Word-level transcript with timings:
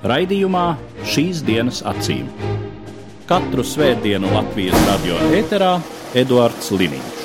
Raidījumā 0.00 0.78
šīs 1.04 1.42
dienas 1.44 1.82
acīm. 1.84 2.24
Katru 3.28 3.60
svētdienu 3.60 4.32
Latvijas 4.32 4.80
radio 4.88 5.18
eterā 5.36 5.76
Eduards 6.16 6.72
Liniņš. 6.72 7.18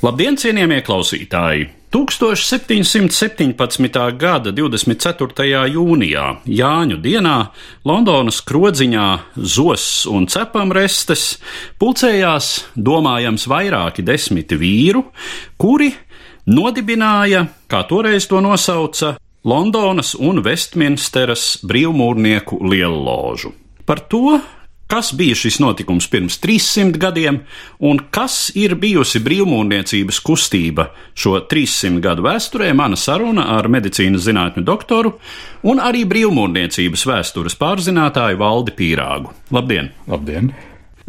Labdien, 0.00 0.40
cienījamie 0.40 0.80
klausītāji! 0.86 1.68
1717. 1.92 3.52
gada 4.16 4.54
24. 4.56 5.68
jūnijā, 5.74 6.24
Jāņu 6.48 6.96
dienā, 7.04 7.36
Londonas 7.84 8.40
krodziņā 8.46 9.36
Zos 9.36 10.06
un 10.08 10.24
Cepamrestes 10.32 11.36
pulcējās 11.76 12.72
domājams 12.72 13.44
vairāki 13.50 14.00
desmiti 14.06 14.56
vīru, 14.56 15.10
kuri 15.60 15.92
nodibināja, 16.48 17.50
kā 17.68 17.84
toreiz 17.90 18.24
to 18.30 18.40
nosauca, 18.40 19.18
Londonas 19.44 20.12
un 20.20 20.42
Vestminsteras 20.44 21.62
brīvmūrnieku 21.64 22.58
lielložu. 22.60 23.54
Par 23.88 24.02
to, 24.04 24.36
kas 24.90 25.14
bija 25.16 25.32
šis 25.38 25.56
notikums 25.62 26.10
pirms 26.12 26.36
300 26.42 27.00
gadiem 27.00 27.38
un 27.80 28.02
kas 28.12 28.50
ir 28.52 28.74
bijusi 28.76 29.22
brīvmūrniecības 29.24 30.20
kustība 30.26 30.90
šo 31.16 31.38
300 31.48 32.02
gadu 32.04 32.26
vēsturē, 32.28 32.68
mana 32.76 33.00
saruna 33.00 33.46
ar 33.56 33.70
medicīnas 33.72 34.26
zinātņu 34.28 34.66
doktoru 34.66 35.14
un 35.72 35.80
arī 35.80 36.04
brīvmūrniecības 36.10 37.06
vēstures 37.08 37.56
pārzinātāju 37.56 38.42
Valdi 38.44 38.76
Pīrāgu. 38.76 39.32
Labdien! 39.56 39.94
Labdien! 40.10 40.52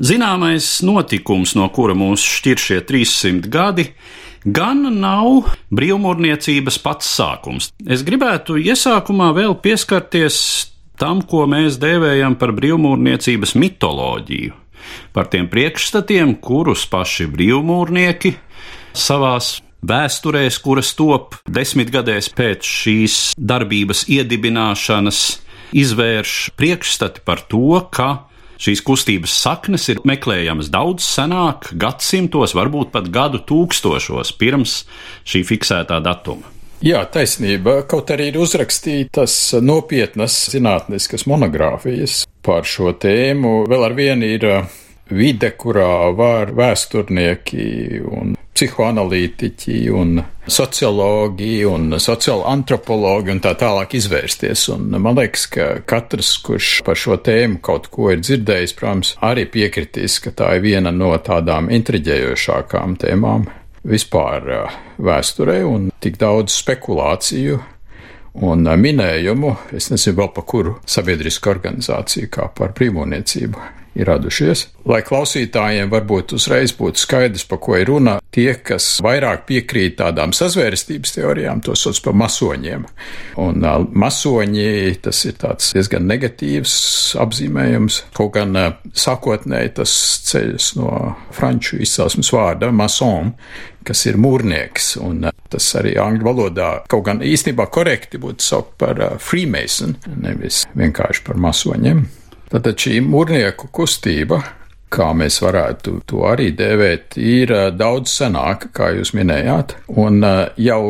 Zināmais 0.02 0.78
notikums, 0.88 1.52
no 1.60 1.68
kura 1.70 1.94
mūs 2.00 2.24
šķir 2.40 2.64
šie 2.64 2.80
300 2.88 3.52
gadi, 3.52 3.90
gan 4.46 4.84
nav 5.00 5.52
brīvmūrniecības 5.74 6.80
pats 6.82 7.10
sākums. 7.18 7.72
Es 7.86 8.06
gribētu 8.08 8.58
iesākumā 8.62 9.32
vēl 9.38 9.56
pieskarties 9.62 10.38
tam, 11.02 11.24
ko 11.26 11.48
mēs 11.50 11.80
dēvējam 11.82 12.38
par 12.42 12.54
brīvmūrniecības 12.58 13.56
mitoloģiju, 13.58 14.54
par 15.14 15.30
tiem 15.34 15.50
priekšstatiem, 15.52 16.36
kurus 16.44 16.86
paši 16.90 17.30
brīvmūrnieki 17.32 18.36
savās 18.98 19.60
vēsturēs, 19.82 20.60
kuras 20.62 20.92
top 20.98 21.38
desmitgadēs 21.50 22.30
pēc 22.38 22.68
šīs 22.68 23.16
darbības 23.38 24.06
iedibināšanas, 24.14 25.22
izvērš 25.72 26.36
priekšstati 26.60 27.24
par 27.26 27.42
to, 27.50 27.80
ka 27.94 28.12
šīs 28.62 28.84
kustības 28.86 29.34
saknes 29.44 29.88
ir 29.92 30.02
meklējamas 30.08 30.70
daudz 30.74 31.06
senāk, 31.06 31.72
gadsimtos, 31.82 32.56
varbūt 32.58 32.94
pat 32.94 33.10
gadu 33.14 33.42
tūkstošos 33.50 34.36
pirms 34.40 34.82
šī 35.28 35.44
fiksētā 35.50 36.02
datuma. 36.06 36.50
Jā, 36.82 37.04
taisnība. 37.14 37.84
Kaut 37.86 38.10
arī 38.10 38.32
ir 38.32 38.40
uzrakstītas 38.42 39.36
nopietnas 39.62 40.34
zinātniskas 40.50 41.28
monogrāfijas 41.30 42.24
par 42.42 42.66
šo 42.66 42.96
tēmu. 42.98 43.68
Vēl 43.70 43.86
ar 43.86 43.94
vienu 43.94 44.32
ir 44.34 44.48
vide, 45.16 45.52
kurā 45.60 46.12
var 46.18 46.54
vēsturnieki 46.58 48.02
un 48.08 48.36
psihoanalītiķi 48.62 49.78
un 49.96 50.20
sociologi 50.46 51.64
un 51.66 51.96
sociāla 51.98 52.52
antropologi 52.52 53.34
un 53.34 53.42
tā 53.42 53.56
tālāk 53.58 53.96
izvērsties. 53.98 54.68
Un 54.76 54.92
man 55.02 55.18
liekas, 55.18 55.48
ka 55.52 55.68
katrs, 55.88 56.36
kurš 56.46 56.74
par 56.86 57.00
šo 57.00 57.18
tēmu 57.24 57.62
kaut 57.66 57.90
ko 57.94 58.12
ir 58.14 58.22
dzirdējis, 58.22 58.76
protams, 58.78 59.16
arī 59.26 59.48
piekritīs, 59.50 60.20
ka 60.22 60.36
tā 60.36 60.54
ir 60.58 60.66
viena 60.68 60.94
no 60.94 61.14
tādām 61.18 61.72
intriģējošākām 61.74 63.00
tēmām 63.02 63.50
vispār 63.88 64.50
vēsturē 65.02 65.62
un 65.66 65.90
tik 66.04 66.20
daudz 66.22 66.54
spekulāciju 66.62 67.58
un 68.46 68.70
minējumu. 68.86 69.56
Es 69.74 69.90
nezinu 69.92 70.22
vēl 70.22 70.34
par 70.36 70.46
kuru 70.48 70.78
sabiedrisku 70.86 71.56
organizāciju 71.56 72.30
kā 72.32 72.52
par 72.56 72.76
brīvmūniecību 72.78 73.81
ir 73.96 74.08
radušies. 74.08 74.66
Lai 74.88 75.02
klausītājiem 75.06 75.92
varbūt 75.92 76.36
uzreiz 76.38 76.74
būtu 76.78 77.02
skaidrs, 77.02 77.46
par 77.50 77.60
ko 77.64 77.76
ir 77.78 77.90
runa, 77.92 78.18
tie, 78.34 78.54
kas 78.56 79.00
vairāk 79.04 79.46
piekrīt 79.50 79.98
tādām 80.00 80.34
sazvērestības 80.36 81.16
teorijām, 81.18 81.62
to 81.66 81.76
sauc 81.78 82.00
par 82.06 82.16
masoņiem. 82.22 82.86
Un 83.44 83.66
uh, 83.66 83.82
masoņi 83.92 85.02
tas 85.04 85.24
ir 85.28 85.36
tāds 85.42 85.74
diezgan 85.76 86.08
negatīvs 86.10 86.76
apzīmējums, 87.22 88.06
kaut 88.18 88.34
gan 88.38 88.56
uh, 88.58 88.72
sākotnēji 88.94 89.76
tas 89.82 89.98
ceļas 90.32 90.72
no 90.80 90.96
franču 91.36 91.82
izcelsmes 91.84 92.32
vārda 92.34 92.72
mason, 92.76 93.36
kas 93.88 94.06
ir 94.08 94.20
mūrnieks, 94.22 94.96
un 95.02 95.28
tas 95.52 95.68
arī 95.80 95.96
angļu 96.00 96.28
valodā 96.28 96.72
kaut 96.92 97.08
gan 97.10 97.22
īstenībā 97.26 97.68
korekti 97.74 98.22
būtu 98.22 98.46
saukt 98.46 98.76
par 98.82 99.02
freemason, 99.20 99.98
nevis 100.22 100.64
vienkārši 100.78 101.26
par 101.28 101.42
masoņiem. 101.42 102.06
Tātad 102.52 102.76
šī 102.84 102.98
mūrnieku 103.08 103.70
kustība, 103.72 104.42
kā 104.92 105.14
mēs 105.16 105.38
varētu 105.40 106.02
to 106.10 106.26
arī 106.28 106.50
dēvēt, 106.52 107.16
ir 107.16 107.54
daudz 107.80 108.12
senāka, 108.20 108.68
kā 108.76 108.90
jūs 108.98 109.14
minējāt, 109.16 109.78
un 109.96 110.20
jau 110.60 110.82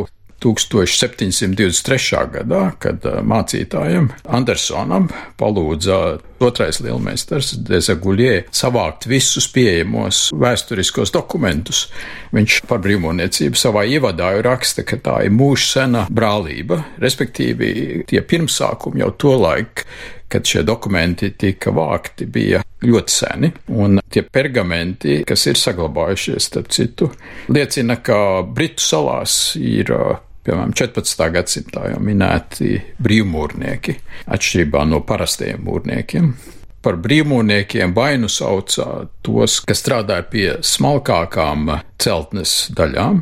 1723. 0.41 2.21
gadā, 2.33 2.61
kad 2.81 3.03
mācītājam 3.05 4.07
Andersonam 4.25 5.05
palūdza 5.37 5.97
otrais 6.41 6.79
lielmeistars 6.81 7.51
Dezaguļie 7.67 8.47
savākt 8.49 9.05
visus 9.11 9.45
pieejamos 9.53 10.31
vēsturiskos 10.33 11.13
dokumentus. 11.13 11.83
Viņš 12.33 12.63
par 12.71 12.81
brīvmūniecību 12.81 13.61
savā 13.61 13.85
ievadā 13.85 14.31
raksta, 14.41 14.81
ka 14.81 14.97
tā 14.97 15.19
ir 15.27 15.35
mūžsena 15.37 16.07
brālība, 16.09 16.79
respektīvi 17.05 18.01
tie 18.09 18.25
pirmsākumi 18.25 19.05
jau 19.05 19.11
to 19.21 19.35
laiku, 19.43 19.85
kad 20.31 20.47
šie 20.47 20.63
dokumenti 20.67 21.33
tika 21.37 21.73
vākti, 21.75 22.27
bija 22.31 22.63
ļoti 22.81 23.13
seni, 23.13 23.51
un 23.77 23.99
tie 24.09 24.23
pergamenti, 24.25 25.21
kas 25.27 25.45
ir 25.51 25.59
saglabājušies, 25.59 26.49
starp 26.49 26.71
citu, 26.73 27.11
liecina, 27.53 27.99
ka 28.01 28.17
Britu 28.47 28.83
salās 28.83 29.37
ir 29.59 29.93
piemēram, 30.45 30.73
14. 30.77 31.27
gadsimtā 31.35 31.91
jau 31.91 31.99
minēti 32.03 32.79
brīvmūrnieki, 33.03 33.97
atšķirībā 34.31 34.85
no 34.89 35.03
parastajiem 35.05 35.61
mūrniekiem. 35.67 36.31
Par 36.81 36.97
brīvmūrniekiem 36.97 37.93
vainu 37.93 38.29
sauca 38.31 38.87
tos, 39.21 39.59
kas 39.67 39.83
strādāja 39.83 40.25
pie 40.31 40.47
smalkākām 40.65 41.69
celtnes 42.01 42.55
daļām, 42.73 43.21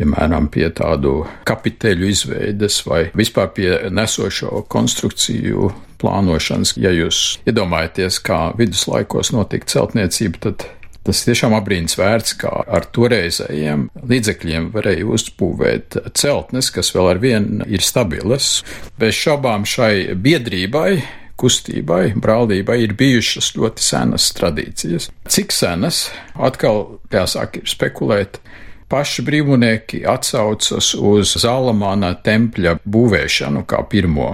piemēram, 0.00 0.48
pie 0.52 0.66
tādu 0.74 1.20
kapiteļu 1.48 2.10
izveides 2.10 2.80
vai 2.88 3.04
vispār 3.16 3.52
pie 3.56 3.70
nesošo 3.92 4.64
konstrukciju 4.72 5.70
plānošanas. 6.00 6.74
Ja 6.80 6.92
jūs 6.94 7.38
iedomājaties, 7.48 8.20
kā 8.24 8.50
viduslaikos 8.58 9.34
notika 9.36 9.68
celtniecība, 9.76 10.46
tad 10.48 10.68
Tas 11.00 11.22
tiešām 11.24 11.54
apbrīns 11.56 11.96
vērts, 11.96 12.34
kā 12.42 12.50
ar 12.68 12.84
toreizējiem 12.92 13.86
līdzekļiem 14.10 14.66
varēja 14.74 15.06
uzbūvēt 15.08 15.96
celtnes, 16.12 16.68
kas 16.74 16.92
vēl 16.92 17.08
ar 17.14 17.20
vienu 17.22 17.64
ir 17.72 17.80
stabilas. 17.80 18.58
Bez 19.00 19.16
šaubām 19.16 19.64
šai 19.64 20.12
biedrībai 20.12 21.00
kustībai, 21.40 22.12
brālībai 22.20 22.82
ir 22.84 22.92
bijušas 23.00 23.54
ļoti 23.56 23.84
senas 23.84 24.28
tradīcijas. 24.36 25.08
Cik 25.24 25.56
senas, 25.56 26.10
atkal 26.36 27.00
jāsāk 27.14 27.62
spekulēt. 27.64 28.42
Paši 28.90 29.22
brīvnieki 29.22 30.02
atsaucas 30.10 30.92
uz 30.98 31.36
Zalamāna 31.38 32.16
tempļa 32.26 32.80
būvēšanu 32.82 33.62
kā 33.70 33.84
pirmo, 33.86 34.32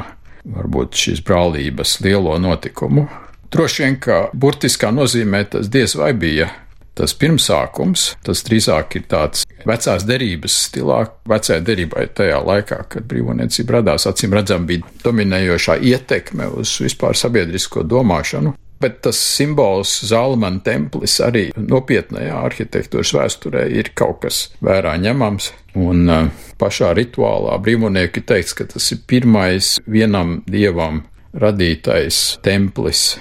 varbūt 0.48 0.96
šīs 0.96 1.20
brālības 1.26 1.98
lielo 2.06 2.38
notikumu, 2.40 3.04
Droši 3.52 3.82
vien, 3.82 3.94
ka 4.02 4.16
burtiskā 4.34 4.90
nozīmē 4.94 5.44
tas 5.52 5.68
diez 5.72 5.94
vai 5.96 6.10
bija 6.18 6.50
tas 6.96 7.12
pirmsākums, 7.16 8.06
tas 8.24 8.40
drīzāk 8.46 8.96
ir 8.98 9.04
tāds 9.10 9.44
vecās 9.68 10.04
derības 10.08 10.54
stilā. 10.66 11.02
Vecajā 11.28 11.60
derībai 11.64 12.06
tajā 12.16 12.40
laikā, 12.40 12.78
kad 12.92 13.06
brīvniecība 13.08 13.78
radās, 13.78 14.06
acīm 14.08 14.34
redzam, 14.36 14.64
bija 14.68 14.84
dominējošā 15.04 15.76
ietekme 15.92 16.48
uz 16.56 16.72
vispār 16.82 17.18
sabiedrisko 17.18 17.84
domāšanu. 17.84 18.54
Bet 18.80 18.98
tas 19.06 19.16
simbols 19.16 19.94
Zalmana 20.04 20.60
templis 20.64 21.16
arī 21.24 21.46
nopietnējā 21.56 22.42
arhitektūras 22.48 23.14
vēsturē 23.16 23.64
ir 23.72 23.92
kaut 23.96 24.20
kas 24.26 24.40
vērā 24.64 24.96
ņemams. 25.00 25.52
Un 25.80 26.10
uh, 26.12 26.28
pašā 26.60 26.92
rituālā 26.96 27.56
brīvnieki 27.64 28.24
teiks, 28.28 28.56
ka 28.56 28.68
tas 28.68 28.90
ir 28.92 29.00
pirmais 29.08 29.76
vienam 29.88 30.42
dievam 30.48 31.04
radītais 31.36 32.38
templis. 32.44 33.16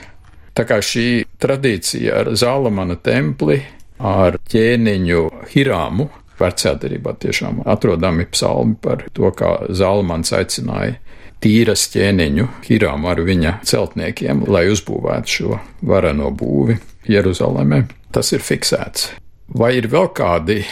Tā 0.55 0.63
kā 0.67 0.79
šī 0.83 1.25
tradīcija 1.43 2.21
ar 2.21 2.29
Zālamana 2.39 2.95
templi, 3.03 3.59
ar 3.99 4.37
ķēniņu 4.51 5.23
Hirāmu, 5.51 6.07
vecā 6.39 6.75
darbā 6.79 7.15
tiešām 7.19 7.61
atrodami 7.67 8.27
psalmi 8.31 8.77
par 8.81 9.05
to, 9.15 9.31
kā 9.35 9.51
Zālamans 9.71 10.33
aicināja 10.35 10.97
tīras 11.43 11.87
ķēniņu 11.93 12.47
Hirāmu 12.65 13.11
ar 13.11 13.21
viņa 13.25 13.59
celtniekiem, 13.67 14.45
lai 14.51 14.65
uzbūvētu 14.73 15.37
šo 15.37 15.59
vareno 15.85 16.31
būvi 16.35 16.79
Jeruzalemē. 17.11 17.85
Tas 18.15 18.31
ir 18.33 18.43
fiksēts. 18.45 19.11
Vai 19.53 19.75
ir 19.77 19.89
vēl 19.91 20.09
kādi 20.15 20.63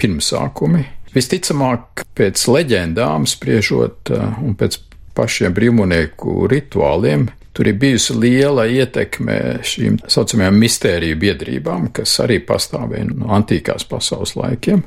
pirmsākumi? 0.00 0.84
Visticamāk, 1.12 2.06
pēc 2.16 2.46
leģendām 2.48 3.26
spriežot 3.28 4.12
uh, 4.14 4.38
un 4.40 4.56
pēc 4.56 4.78
pašiem 5.16 5.52
brīvmonieku 5.52 6.46
rituāliem, 6.48 7.26
tur 7.52 7.68
ir 7.68 7.76
bijusi 7.80 8.16
liela 8.16 8.64
ietekme 8.64 9.58
šīm 9.68 9.98
tā 10.00 10.12
saucamajām 10.14 10.56
mistēriju 10.62 11.18
biedrībām, 11.20 11.90
kas 11.92 12.14
arī 12.24 12.38
pastāvēja 12.48 13.10
no 13.10 13.34
antīkās 13.36 13.84
pasaules 13.90 14.32
laikiem. 14.40 14.86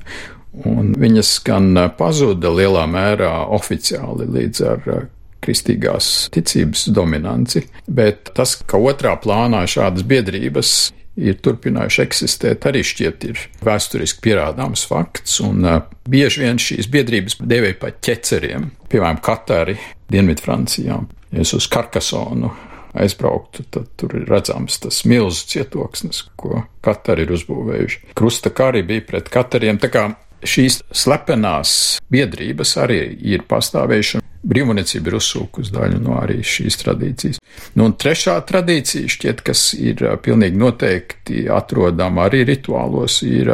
Un 0.66 0.96
viņas 0.98 1.36
gan 1.46 1.76
pazuda 2.00 2.50
lielā 2.56 2.88
mērā 2.90 3.34
oficiāli 3.54 4.26
līdz 4.40 4.66
ar 4.72 4.90
uh, 4.90 5.06
kristīgās 5.46 6.12
ticības 6.36 6.90
dominanci, 6.96 7.66
bet 7.88 8.34
tas, 8.36 8.58
ka 8.66 8.82
otrā 8.82 9.16
plānā 9.22 9.64
šādas 9.70 10.06
biedrības 10.10 10.76
ir 11.16 11.38
turpinājuši 11.40 12.02
eksistēt, 12.04 12.68
arī 12.68 12.84
šķiet 12.84 13.26
ir 13.30 13.42
vēsturiski 13.66 14.24
pierādāms 14.26 14.84
fakts, 14.90 15.40
un 15.44 15.64
uh, 15.64 15.82
bieži 16.12 16.44
vien 16.44 16.60
šīs 16.60 16.90
biedrības 16.92 17.40
dēvēja 17.40 17.80
par 17.80 17.96
ķeceriem, 18.04 18.70
piemēram, 18.92 19.22
Katari, 19.24 19.78
Dienvidfrancijā. 20.12 21.00
Ja 21.36 21.44
es 21.44 21.54
uz 21.56 21.68
Karkasonu 21.72 22.52
aizbrauktu, 22.96 23.66
tad 23.72 23.90
tur 24.00 24.14
ir 24.20 24.28
redzams 24.30 24.80
tas 24.84 25.02
milzu 25.08 25.48
cietoksnis, 25.52 26.22
ko 26.40 26.64
Katari 26.86 27.26
ir 27.26 27.34
uzbūvējuši. 27.36 28.14
Krusta 28.16 28.52
kari 28.56 28.86
bija 28.88 29.04
pret 29.08 29.32
Katariem, 29.34 29.80
tā 29.82 29.92
kā 29.92 30.06
šīs 30.46 30.82
slepenās 30.96 31.98
biedrības 32.12 32.76
arī 32.82 33.02
ir 33.36 33.46
pastāvējušas. 33.50 34.25
Brīvmonīcība 34.46 35.10
ir 35.10 35.18
uzsūkusi 35.18 35.74
daļu 35.74 36.02
no 36.04 36.20
arī 36.22 36.42
šīs 36.46 36.78
tradīcijas. 36.84 37.40
Nu, 37.74 37.88
un 37.88 37.96
trešā 37.98 38.36
tradīcija, 38.46 39.10
šķiet, 39.10 39.42
kas 39.46 39.72
ir 39.78 40.04
pilnīgi 40.26 40.60
noteikti 40.62 41.48
atrodama 41.52 42.28
arī 42.28 42.44
rituālos, 42.52 43.22
ir 43.26 43.50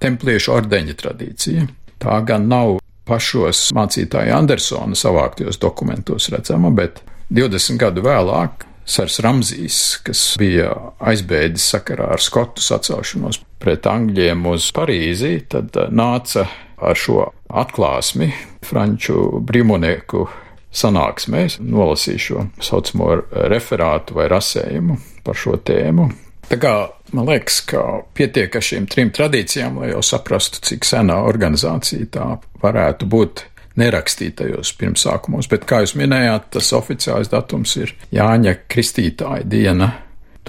templiešu 0.00 0.54
ordeņa 0.56 0.96
tradīcija. 1.02 1.66
Tā 2.00 2.22
gan 2.24 2.48
nav 2.48 2.78
pašos 3.08 3.68
mācītāja 3.76 4.38
Andersona 4.38 4.96
savāktajos 4.96 5.60
dokumentos 5.60 6.30
redzama, 6.32 6.72
bet 6.72 7.02
20 7.30 7.80
gadu 7.80 8.04
vēlāk 8.06 8.66
Sars 8.90 9.20
Ramzīs, 9.22 9.76
kas 10.02 10.22
bija 10.40 10.72
aizbēdis 10.98 11.68
sakarā 11.74 12.08
ar 12.16 12.22
skotu 12.24 12.64
sacelšanos 12.64 13.38
pret 13.62 13.86
angļiem 13.86 14.46
uz 14.50 14.70
Parīzi, 14.74 15.36
tad 15.52 15.76
nāca 15.94 16.48
ar 16.80 16.96
šo 16.98 17.26
atklāsmi 17.48 18.30
franču 18.66 19.40
brīvmonieku 19.46 20.26
sanāksmēs, 20.70 21.58
nolasīju 21.60 22.24
šo 22.24 22.46
saucamo 22.62 23.12
referātu 23.50 24.16
vai 24.18 24.28
rasējumu 24.30 24.98
par 25.26 25.38
šo 25.38 25.56
tēmu. 25.66 26.10
Tā 26.50 26.58
kā 26.58 26.74
man 27.14 27.28
liekas, 27.30 27.60
ka 27.70 27.82
pietiek 28.14 28.54
ar 28.56 28.64
šīm 28.64 28.88
trim 28.90 29.12
tradīcijām, 29.14 29.78
lai 29.82 29.92
jau 29.92 30.02
saprastu, 30.02 30.62
cik 30.66 30.86
senā 30.86 31.20
organizācija 31.26 32.10
tā 32.14 32.26
varētu 32.62 33.06
būt 33.10 33.44
nerakstītajos 33.80 34.72
pirmsākumos, 34.78 35.48
bet, 35.50 35.64
kā 35.68 35.84
jūs 35.84 35.94
minējāt, 35.98 36.50
tas 36.56 36.72
oficiālais 36.76 37.30
datums 37.30 37.76
ir 37.78 37.94
Jāņa 38.14 38.56
Kristītāja 38.70 39.46
diena 39.46 39.92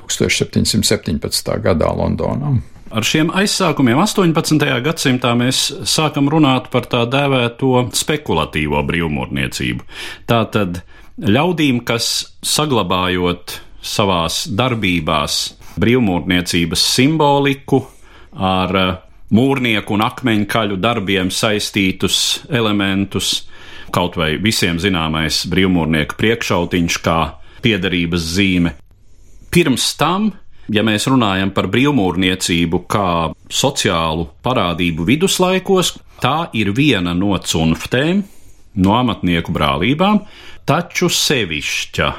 1717. 0.01 1.53
gadā 1.61 1.91
Londonā. 1.95 2.55
Ar 2.91 3.05
šiem 3.07 3.29
aizsākumiem 3.31 4.01
18. 4.03 4.65
gadsimtā 4.83 5.29
mēs 5.39 5.59
sākam 5.87 6.27
runāt 6.27 6.65
par 6.73 6.89
tā 6.91 7.05
dēvēto 7.07 7.85
spekulatīvo 7.95 8.81
brīvmūrniecību. 8.83 9.85
Tātad 10.27 10.81
ļaudīm, 11.23 11.79
kas 11.87 12.09
saglabājot 12.43 13.55
savās 13.79 14.41
darbībās 14.59 15.37
brīvmūrniecības 15.79 16.83
simboliku 16.97 17.79
ar 18.35 18.75
mūrnieku 19.31 19.95
un 19.95 20.05
akmeņkaļu 20.09 20.81
darbiem 20.83 21.31
saistītus 21.31 22.41
elementus, 22.51 23.45
kaut 23.95 24.19
vai 24.19 24.33
visiem 24.43 24.83
zināmais 24.83 25.45
brīvmūrnieku 25.47 26.19
priekšautiņš 26.19 27.01
kā 27.07 27.19
piederības 27.63 28.31
zīme. 28.35 28.75
Pirms 29.47 29.93
tam 29.95 30.33
ja 30.71 30.83
mēs 30.87 31.07
runājam 31.11 31.51
par 31.55 31.67
brīvmūrniecību 31.71 32.83
kā 32.91 33.07
sociālu 33.51 34.27
parādību 34.45 35.05
viduslaikos, 35.07 35.95
tā 36.23 36.51
ir 36.57 36.71
viena 36.77 37.13
no 37.17 37.35
cunftēm, 37.37 38.23
no 38.81 38.95
amatnieku 38.95 39.53
brālībām, 39.55 40.21
taču 40.67 41.09
sevišķa. 41.11 42.11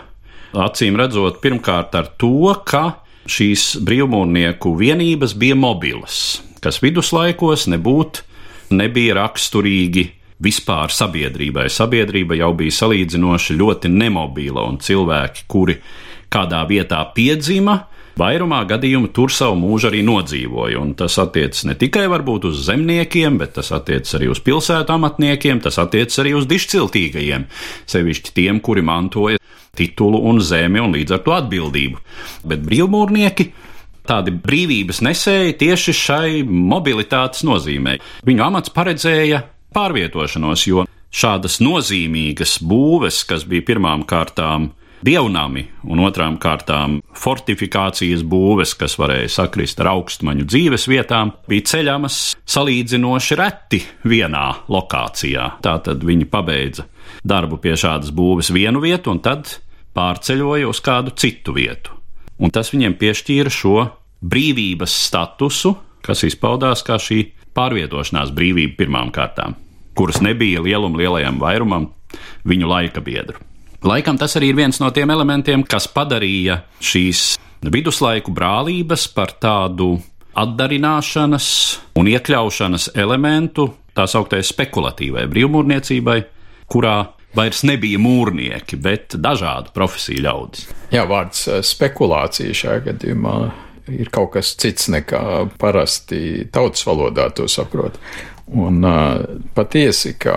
Acīm 0.63 0.99
redzot, 1.01 1.41
pirmkārt 1.41 1.95
ar 1.97 2.11
to, 2.21 2.53
ka 2.69 2.99
šīs 3.31 3.79
brīvmūrnieku 3.87 4.75
vienības 4.77 5.37
bija 5.39 5.57
mobilas, 5.57 6.43
kas 6.61 6.83
viduslaikos 6.85 7.69
nebūtu, 7.73 8.27
nebija 8.77 9.17
raksturīgi 9.23 10.05
vispār 10.43 10.93
sabiedrībai. 10.93 11.69
Sabiedrība 11.73 12.37
jau 12.41 12.51
bija 12.59 12.75
salīdzinoši 12.83 13.57
ļoti 13.57 13.93
nemobila, 13.93 14.67
un 14.69 14.81
cilvēki, 14.83 15.47
kuri 15.49 15.79
kādā 16.33 16.63
vietā 16.69 17.01
piedzima, 17.15 17.79
Vairumā 18.21 18.61
gadījumu 18.69 19.09
tur 19.17 19.33
savu 19.33 19.57
mūžu 19.57 19.89
arī 19.89 20.03
nodzīvoja, 20.05 20.81
un 20.83 20.93
tas 20.99 21.17
attiecas 21.23 21.65
ne 21.69 21.77
tikai 21.81 22.05
varbūt 22.13 22.51
uz 22.51 22.61
zemniekiem, 22.67 23.39
bet 23.41 23.55
tas 23.57 23.73
attiecas 23.73 24.19
arī 24.19 24.29
uz 24.33 24.43
pilsētu 24.45 24.93
amatniekiem, 24.93 25.63
tas 25.65 25.81
attiecas 25.81 26.21
arī 26.21 26.35
uz 26.37 26.49
dišciltīgajiem, 26.51 27.47
sevišķi 27.89 28.35
tiem, 28.37 28.61
kuri 28.61 28.85
mantoja 28.85 29.41
titulu 29.77 30.21
un 30.29 30.43
zemi 30.45 30.83
un 30.85 30.93
līdz 30.93 31.17
ar 31.17 31.23
to 31.25 31.37
atbildību. 31.39 32.03
Bet 32.45 32.65
brīvmūrnieki 32.67 33.49
tādi 34.09 34.35
brīvības 34.45 35.01
nesēji 35.07 35.57
tieši 35.63 35.97
šai 35.97 36.43
mobilitātes 36.45 37.47
nozīmē. 37.49 37.97
Viņu 38.29 38.45
amats 38.45 38.75
paredzēja 38.75 39.41
pārvietošanos, 39.73 40.67
jo 40.69 40.85
šādas 41.13 41.61
nozīmīgas 41.65 42.59
būves, 42.67 43.23
kas 43.29 43.47
bija 43.49 43.65
pirmām 43.73 44.05
kārtām 44.09 44.73
dievnami 45.07 45.65
un 45.91 46.03
otrām 46.07 46.39
kārtām 46.43 47.01
fortifikācijas 47.19 48.23
būves, 48.27 48.75
kas 48.79 48.97
varēja 49.01 49.31
sakrist 49.37 49.81
ar 49.83 49.93
augstmaņu 49.95 50.47
dzīves 50.49 50.87
vietām, 50.91 51.35
bija 51.51 51.67
ceļamas 51.73 52.21
salīdzinoši 52.55 53.39
reti 53.41 53.83
vienā 54.09 54.47
lokācijā. 54.73 55.49
Tātad 55.65 56.07
viņi 56.07 56.29
pabeidza 56.31 56.87
darbu 57.27 57.59
pie 57.63 57.75
šādas 57.79 58.15
būves 58.15 58.53
vienu 58.55 58.83
vietu 58.83 59.13
un 59.13 59.23
tad 59.25 59.59
pārceļoja 59.97 60.71
uz 60.71 60.81
kādu 60.85 61.15
citu 61.19 61.55
vietu. 61.57 61.99
Un 62.43 62.51
tas 62.55 62.73
viņiem 62.73 62.97
piešķīra 62.99 63.53
šo 63.53 63.77
brīvības 64.23 64.95
statusu, 65.07 65.77
kas 66.03 66.25
izpaudās 66.27 66.83
kā 66.87 66.99
šī 66.99 67.25
pārvietošanās 67.55 68.33
brīvība 68.35 68.79
pirmām 68.81 69.13
kārtām, 69.15 69.55
kuras 69.99 70.23
nebija 70.25 70.63
lielum 70.65 70.97
lielajam 70.99 71.39
vairumam 71.43 71.91
viņu 72.49 72.71
laika 72.71 73.05
biedru. 73.05 73.52
Laikam 73.83 74.15
tas 74.19 74.37
arī 74.39 74.53
ir 74.53 74.59
viens 74.61 74.79
no 74.79 74.93
tiem 74.95 75.11
elementiem, 75.11 75.65
kas 75.67 75.89
padarīja 75.91 76.61
šīs 76.79 77.33
viduslaiku 77.67 78.31
brālības 78.35 79.09
par 79.11 79.33
tādu 79.43 79.97
atdarināšanas 80.39 81.49
un 81.99 82.11
iekļaušanas 82.13 82.93
elementu 82.95 83.67
tā 83.97 84.07
sauktajai 84.09 84.47
spekulatīvai 84.47 85.27
brīvmūrniecībai, 85.33 86.17
kurā 86.71 86.95
vairs 87.37 87.65
nebija 87.67 87.99
mūrnieki, 88.01 88.79
bet 88.81 89.19
dažādu 89.19 89.75
profesiju 89.75 90.25
ļaudis. 90.29 90.71
Jā, 90.95 91.03
vārds 91.09 91.47
eh, 91.51 91.61
spekulācija 91.67 92.57
šajā 92.63 92.87
gadījumā 92.87 93.37
ir 93.93 94.13
kaut 94.15 94.37
kas 94.37 94.55
cits 94.63 94.89
nekā 94.93 95.23
parasti 95.61 96.47
tautas 96.55 96.87
valodā 96.87 97.29
to 97.35 97.49
saprot. 97.51 97.99
Un 98.53 98.83
uh, 98.85 99.23
patiesi, 99.55 100.17
ka 100.21 100.35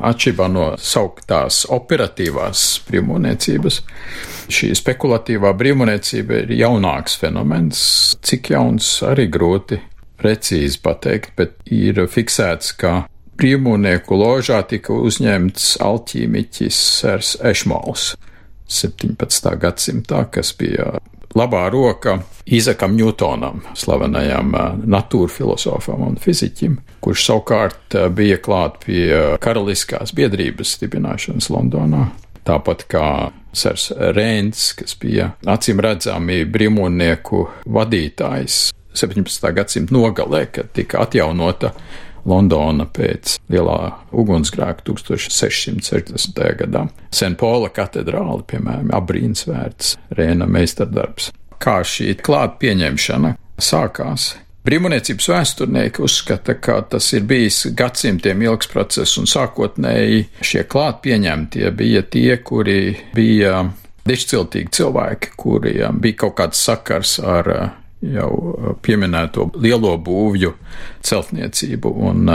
atšķirībā 0.00 0.46
no 0.50 0.70
sauktās 0.80 1.64
operatīvās 1.70 2.62
brīvmūniecības, 2.88 3.80
šī 4.54 4.70
spekulatīvā 4.80 5.52
brīvmūniecība 5.60 6.44
ir 6.44 6.54
jaunāks 6.58 7.18
fenomens. 7.20 7.82
Cik 8.24 8.54
jauns 8.56 8.96
arī 9.06 9.28
grūti 9.32 9.78
precīzi 10.20 10.80
pateikt, 10.82 11.34
bet 11.36 11.58
ir 11.68 12.00
fiksēts, 12.10 12.72
ka 12.80 13.04
brīvmūnieku 13.38 14.18
ložā 14.18 14.62
tika 14.70 14.96
uzņemts 14.96 15.74
alķīmiķis 15.84 16.80
Sērs 17.00 17.34
Ešmals 17.44 18.14
17. 18.70 19.50
gadsimtā, 19.60 20.24
kas 20.32 20.54
bija 20.58 20.94
labā 21.34 21.66
roka 21.72 22.18
Izakam 22.44 22.92
Ņūtonam, 22.98 23.62
slavenajam 23.78 24.52
natūra 24.84 25.32
filozofam 25.32 26.02
un 26.08 26.18
fiziķim, 26.20 26.76
kurš 27.04 27.24
savukārt 27.30 27.96
bija 28.14 28.36
klāt 28.44 28.82
pie 28.84 29.08
karaliskās 29.40 30.12
biedrības 30.16 30.76
dibināšanas 30.82 31.50
Londonā. 31.54 32.10
tāpat 32.44 32.84
kā 32.92 33.32
Sers 33.56 33.90
Rēns, 33.96 34.74
kas 34.76 34.96
bija 35.00 35.30
acīm 35.46 35.80
redzami 35.80 36.42
brīvmūrnieku 36.44 37.46
vadītājs 37.64 38.74
17. 38.94 39.52
gadsimta 39.54 39.94
nogalē, 39.94 40.44
kad 40.52 40.70
tika 40.76 41.02
atjaunota 41.02 41.72
Londona 42.28 42.86
pēc 42.88 43.38
lielā 43.52 43.78
ugunsgrēka 44.12 44.86
1660. 44.88 46.44
gadā. 46.60 46.86
Senpola 47.14 47.70
katedrāle, 47.74 48.42
piemēram, 48.48 48.92
abrīns 48.96 49.46
vērts 49.48 49.96
Rēna 50.16 50.48
meistardarbs. 50.50 51.32
Kā 51.60 51.80
šī 51.86 52.14
klāt 52.20 52.58
pieņemšana 52.62 53.36
sākās? 53.60 54.34
Brīvmūniecības 54.64 55.26
vēsturnieki 55.28 56.00
uzskata, 56.06 56.54
ka 56.56 56.78
tas 56.88 57.10
ir 57.12 57.26
bijis 57.28 57.66
gadsimtiem 57.76 58.46
ilgs 58.46 58.70
process, 58.72 59.18
un 59.20 59.28
sākotnēji 59.28 60.22
šie 60.40 60.62
klāt 60.72 61.02
pieņemtie 61.04 61.68
bija 61.76 62.00
tie, 62.08 62.38
kuri 62.40 62.94
bija 63.12 63.66
dišciltīgi 64.08 64.72
cilvēki, 64.72 65.34
kuriem 65.36 66.00
bija 66.00 66.22
kaut 66.24 66.38
kāds 66.40 66.64
sakars 66.64 67.18
ar 67.20 67.52
jau 68.12 68.76
pieminēto 68.84 69.50
lielo 69.62 69.94
būvju 69.98 70.52
celtniecību 71.04 71.94
un 72.08 72.32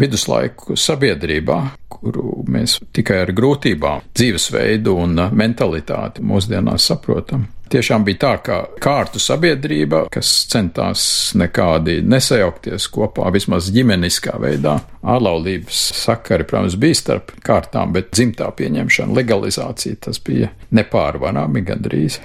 viduslaiku 0.00 0.76
sabiedrībā, 0.80 1.60
kuru 1.92 2.44
mēs 2.48 2.78
tikai 2.96 3.24
ar 3.26 3.32
grūtībām, 3.36 4.06
dzīvesveidu 4.16 4.94
un 5.02 5.24
mentalitāti 5.36 6.24
mūsdienās 6.24 6.88
saprotam 6.92 7.48
tiešām 7.70 8.04
bija 8.04 8.20
tā, 8.24 8.32
ka 8.44 8.56
kārtu 8.82 9.20
sabiedrība, 9.22 10.04
kas 10.12 10.30
centās 10.50 11.02
nekādi 11.38 12.00
nesajaukties 12.06 12.88
kopā, 12.92 13.30
vismaz 13.34 13.70
ģimeniskā 13.74 14.36
veidā, 14.42 14.76
ārlaulības 15.06 15.84
sakari, 16.02 16.46
protams, 16.48 16.78
bija 16.80 16.98
starp 16.98 17.34
kārtām, 17.46 17.94
bet 17.96 18.10
dzimtā 18.14 18.50
pieņemšana, 18.58 19.16
legalizācija 19.20 20.02
tas 20.08 20.20
bija 20.26 20.50
nepārvarāmi 20.76 21.64
gandrīz. 21.66 22.20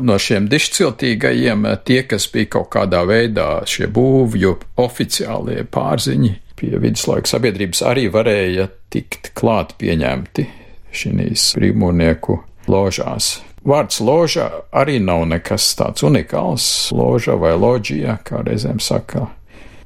No 0.00 0.16
šiem 0.20 0.46
dišciltīgajiem 0.50 1.66
tie, 1.84 2.02
kas 2.08 2.28
bija 2.32 2.52
kaut 2.56 2.70
kādā 2.74 3.02
veidā 3.08 3.48
šie 3.68 3.88
būvju 3.90 4.56
oficiālie 4.80 5.64
pārziņi 5.64 6.32
pie 6.60 6.76
viduslaika 6.76 7.30
sabiedrības, 7.30 7.82
arī 7.88 8.08
varēja 8.12 8.68
tikt 8.92 9.32
klāt 9.38 9.76
pieņemti 9.80 10.46
šīs 10.92 11.52
brīvmūrnieku 11.56 12.36
ložās. 12.70 13.38
Vārds 13.66 14.00
loža 14.00 14.46
arī 14.72 14.96
nav 15.04 15.26
nekas 15.28 15.66
tāds 15.76 16.04
unikāls. 16.06 16.64
Loža 16.96 17.36
vai 17.40 17.52
loģija, 17.60 18.16
kā 18.24 18.40
reizēm 18.46 18.80
saka, 18.80 19.26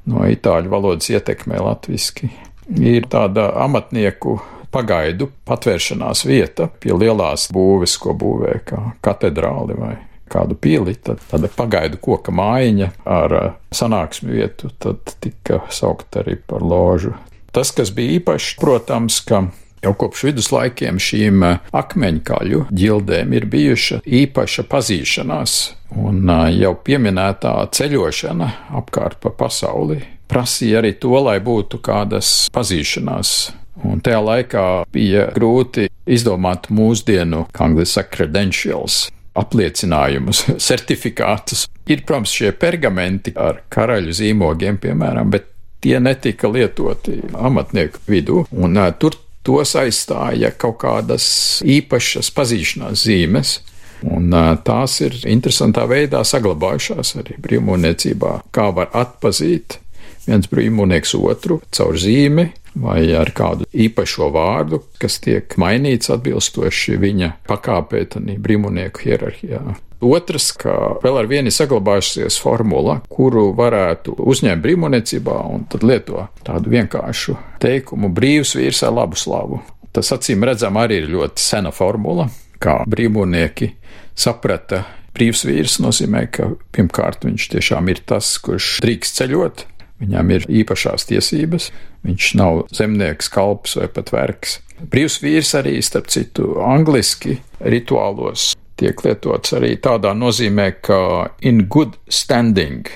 no 0.07 0.23
itāļu 0.31 0.71
valodas 0.71 1.11
ietekmē 1.11 1.59
latviski. 1.59 2.31
Ir 2.79 3.09
tāda 3.11 3.49
amatnieku 3.61 4.39
pagaidu 4.75 5.29
patvēršanās 5.47 6.25
vieta 6.27 6.67
pie 6.81 6.93
lielās 6.95 7.47
būves, 7.55 7.95
ko 8.01 8.15
būvē 8.17 8.59
kā 8.67 8.81
katedrāli 9.05 9.77
vai 9.79 9.93
kādu 10.31 10.57
pili, 10.59 10.95
tad 10.99 11.21
tāda 11.29 11.49
pagaidu 11.53 11.99
koka 12.01 12.33
mājiņa 12.35 12.89
ar 13.07 13.35
sanāksmi 13.75 14.39
vietu, 14.39 14.71
tad 14.81 15.15
tika 15.23 15.61
saukt 15.71 16.17
arī 16.19 16.35
par 16.47 16.65
ložu. 16.65 17.13
Tas, 17.55 17.71
kas 17.71 17.93
bija 17.95 18.19
īpašs, 18.19 18.57
protams, 18.59 19.21
ka 19.23 19.47
Jau 19.85 19.91
kopš 19.93 20.23
viduslaikiem 20.25 20.97
šīm 20.97 21.43
eh, 21.45 21.57
akmeņkaļu 21.77 22.63
ģildēm 22.73 23.35
ir 23.37 23.45
bijuša 23.51 23.99
īpaša 24.01 24.65
pazīšanās, 24.71 25.57
un 26.01 26.23
eh, 26.25 26.47
jau 26.63 26.73
pieminētā 26.87 27.53
ceļošana 27.75 28.49
apkārt 28.81 29.19
pa 29.21 29.29
pasauli 29.29 29.99
prasīja 30.31 30.81
arī 30.81 30.95
to, 30.97 31.13
lai 31.21 31.37
būtu 31.43 31.81
kādas 31.85 32.47
pazīšanās. 32.55 33.35
Un 33.83 33.99
tajā 34.03 34.21
laikā 34.23 34.65
bija 34.93 35.27
grūti 35.35 35.89
izdomāt 36.07 36.69
mūsdienu, 36.73 37.45
kā 37.51 37.67
angļuiski 37.67 37.97
saka, 37.97 38.13
credentials, 38.17 38.99
apliecinājumus, 39.35 40.45
certifikātus. 40.69 41.65
Ir, 41.91 42.05
protams, 42.07 42.33
šie 42.33 42.53
pergamenti 42.57 43.35
ar 43.35 43.61
karaļu 43.73 44.15
zīmogiem, 44.15 44.79
piemēram, 44.81 45.29
bet 45.33 45.51
tie 45.83 45.99
netika 46.01 46.49
lietoti 46.49 47.19
amatnieku 47.35 48.01
vidū, 48.09 48.45
un 48.55 48.79
uh, 48.79 48.89
tur 48.97 49.19
tos 49.45 49.75
aizstāja 49.77 50.49
kaut 50.57 50.79
kādas 50.81 51.27
īpašas 51.61 52.31
pazīšanās 52.35 53.05
zīmes. 53.05 53.59
Un 54.05 54.33
tās 54.67 54.99
ir 55.01 55.15
interesantā 55.31 55.85
veidā 55.89 56.19
saglabājušās 56.27 57.15
arī 57.21 57.37
brīvmūniecībā. 57.41 58.31
Kā 58.53 58.67
var 58.75 58.91
atpazīt 58.93 59.79
viens 60.27 60.49
brīvmūnieks 60.51 61.15
otru 61.17 61.61
caur 61.73 61.97
zīmi 61.97 62.49
vai 62.75 63.01
ar 63.15 63.31
kādu 63.35 63.67
īpašo 63.71 64.29
vārdu, 64.35 64.81
kas 65.01 65.19
tiek 65.23 65.55
mainīts 65.61 66.11
atbilstoši 66.13 66.99
viņa 67.01 67.31
pakāpētanī 67.49 68.37
brīvmūnieku 68.41 69.05
hierarhijā. 69.07 69.63
Otrs, 70.05 70.51
ka 70.59 70.73
vēl 71.01 71.21
ar 71.21 71.29
vienu 71.29 71.51
saglabājusies 71.53 72.37
formula, 72.41 72.99
kuru 73.09 73.47
varētu 73.57 74.17
uzņemt 74.19 74.63
brīvmūniecībā 74.65 75.37
un 75.55 75.63
tad 75.71 75.85
lieto 75.87 76.27
tādu 76.45 76.73
vienkāršu 76.73 77.37
teikumu 77.63 78.11
brīvs 78.13 78.55
vīrs 78.59 78.83
ar 78.85 78.93
labu 78.99 79.17
slavu. 79.19 79.61
Tas 79.95 80.11
acīm 80.11 80.43
redzam 80.43 80.75
arī 80.77 80.99
ir 81.01 81.13
ļoti 81.13 81.41
sena 81.41 81.71
formula, 81.71 82.27
kā 82.59 82.81
brīvmūnieki 82.91 83.71
saprata. 84.17 84.83
Brīvs 85.15 85.45
vīrs 85.47 85.77
nozīmē, 85.79 86.25
ka 86.27 86.49
pirmkārt 86.75 87.23
viņš 87.23 87.47
tiešām 87.53 87.87
ir 87.93 88.01
tas, 88.03 88.33
kurš 88.43 88.81
drīkst 88.83 89.21
ceļot, 89.21 89.63
viņam 90.03 90.35
ir 90.35 90.45
īpašās 90.63 91.07
tiesības, 91.09 91.71
viņš 92.05 92.29
nav 92.39 92.65
zemnieks, 92.75 93.31
kalps 93.31 93.77
vai 93.79 93.89
pat 93.91 94.11
vergs. 94.13 94.59
Brīvs 94.91 95.21
vīrs 95.23 95.53
arī, 95.55 95.77
starp 95.85 96.09
citu, 96.11 96.57
angliski 96.63 97.39
rituālos 97.63 98.53
tiek 98.79 98.99
lietots 99.05 99.55
arī 99.55 99.75
tādā 99.79 100.11
nozīmē, 100.17 100.69
ka 100.83 100.99
in 101.41 101.65
good 101.71 101.95
standing. 102.11 102.89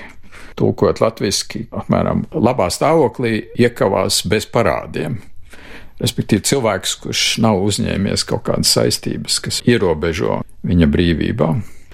Tūkot 0.60 1.00
latviešu, 1.00 1.64
apmēram 1.72 2.26
labā 2.36 2.68
stāvoklī, 2.72 3.46
iekavās 3.56 4.20
bez 4.28 4.44
parādiem. 4.50 5.22
Respektīvi, 6.00 6.44
cilvēks, 6.48 6.94
kurš 7.00 7.24
nav 7.44 7.60
uzņēmies 7.64 8.24
kaut 8.28 8.46
kādas 8.48 8.72
saistības, 8.76 9.40
kas 9.44 9.60
ierobežo 9.68 10.40
viņa 10.68 10.88
brīvībā. 10.92 11.50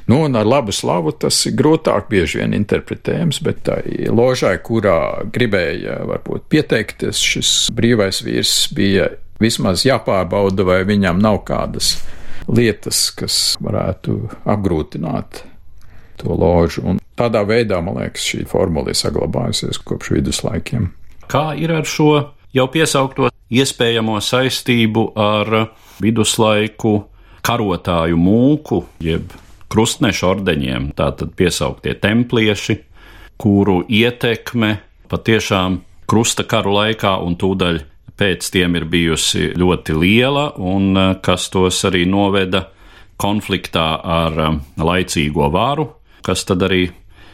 Nu, 0.06 0.20
un 0.22 0.36
ar 0.38 0.46
labu 0.46 0.70
slavu 0.72 1.10
tas 1.18 1.40
ir 1.48 1.56
grūtāk 1.58 2.06
bieži 2.10 2.38
vien 2.38 2.54
interpretējams, 2.54 3.40
bet 3.42 3.64
tā 3.66 3.80
ložai, 4.14 4.54
kurā 4.62 5.26
gribēja 5.34 5.98
varbūt 6.06 6.44
pieteikties, 6.52 7.22
šis 7.32 7.54
brīvais 7.74 8.22
vīrs 8.22 8.52
bija 8.76 9.08
vismaz 9.42 9.82
jāpārbauda, 9.86 10.62
vai 10.68 10.84
viņam 10.86 11.18
nav 11.22 11.40
kādas 11.48 11.96
lietas, 12.46 13.08
kas 13.18 13.56
varētu 13.58 14.20
apgrūtināt 14.46 15.42
to 16.22 16.36
ložu. 16.38 16.84
Un 16.86 17.00
tādā 17.18 17.42
veidā, 17.48 17.80
man 17.82 17.98
liekas, 17.98 18.28
šī 18.30 18.44
formula 18.46 18.94
ir 18.94 19.00
saglabājusies 19.00 19.82
kopš 19.82 20.12
viduslaikiem. 20.14 20.92
Kā 21.26 21.48
ir 21.58 21.74
ar 21.74 21.88
šo 21.88 22.12
jau 22.54 22.68
piesaukto 22.70 23.32
iespējamo 23.50 24.20
saistību 24.22 25.08
ar 25.18 25.50
viduslaiku 26.02 26.94
karotāju 27.46 28.18
mūku, 28.18 28.84
jeb 29.02 29.34
krustnešu 29.76 30.30
ordeņiem, 30.30 30.94
tātad 30.96 31.34
piesauktie 31.36 31.92
templieši, 32.00 32.78
kuru 33.36 33.82
ietekme 33.92 34.78
patiešām 35.12 35.82
krusta 36.08 36.46
karu 36.48 36.72
laikā 36.78 37.18
un 37.20 37.36
tūdaļ 37.36 37.82
pēc 38.16 38.48
tiem 38.54 38.78
ir 38.78 38.86
bijusi 38.88 39.50
ļoti 39.52 39.96
liela 40.00 40.46
un 40.56 40.96
eh, 40.96 41.10
kas 41.20 41.50
tos 41.52 41.82
arī 41.84 42.06
noveda 42.08 42.70
konfliktā 43.20 43.88
ar 44.00 44.40
eh, 44.46 44.56
laicīgo 44.80 45.50
varu, 45.52 45.90
kas 46.24 46.46
tad 46.48 46.64
arī 46.64 46.86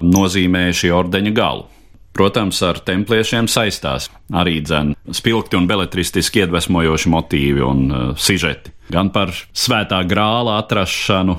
nozīmē 0.03 0.73
šī 0.75 0.91
ordeņa 0.99 1.35
galu. 1.37 1.69
Protams, 2.13 2.59
ar 2.67 2.83
templiešiem 2.85 3.47
saistās 3.49 4.11
arī 4.37 4.59
dzen 4.61 4.91
spilgti 5.15 5.57
un 5.57 5.71
beletristiski 5.71 6.43
iedvesmojoši 6.43 7.09
motīvi 7.09 7.63
un 7.65 7.79
uh, 7.89 8.03
sižeti. 8.21 8.75
Gan 8.93 9.09
par 9.15 9.33
svētā 9.33 10.03
grāla 10.05 10.59
atrašanu, 10.61 11.39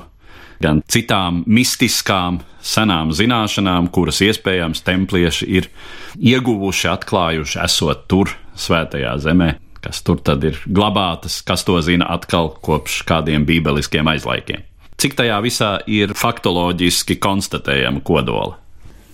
gan 0.62 0.82
citām 0.90 1.42
mistiskām 1.46 2.40
senām 2.64 3.12
zināšanām, 3.14 3.90
kuras 3.92 4.20
iespējams 4.24 4.84
templieši 4.86 5.48
ir 5.58 5.68
ieguvuši, 6.20 6.88
atklājuši, 6.94 7.60
esot 7.64 8.06
tur 8.10 8.32
svētajā 8.58 9.16
zemē, 9.24 9.54
kas 9.84 10.02
tur 10.06 10.20
tad 10.24 10.44
ir 10.46 10.60
glabātas, 10.66 11.42
kas 11.46 11.66
to 11.66 11.80
zina 11.84 12.08
atkal 12.14 12.54
kopš 12.64 13.02
kādiem 13.08 13.46
bībeliskiem 13.48 14.08
aizlaikiem. 14.14 14.64
Cik 15.00 15.16
tajā 15.18 15.40
visā 15.44 15.72
ir 15.90 16.14
faktoloģiski 16.16 17.18
konstatējama 17.20 18.00
kodola? 18.06 18.60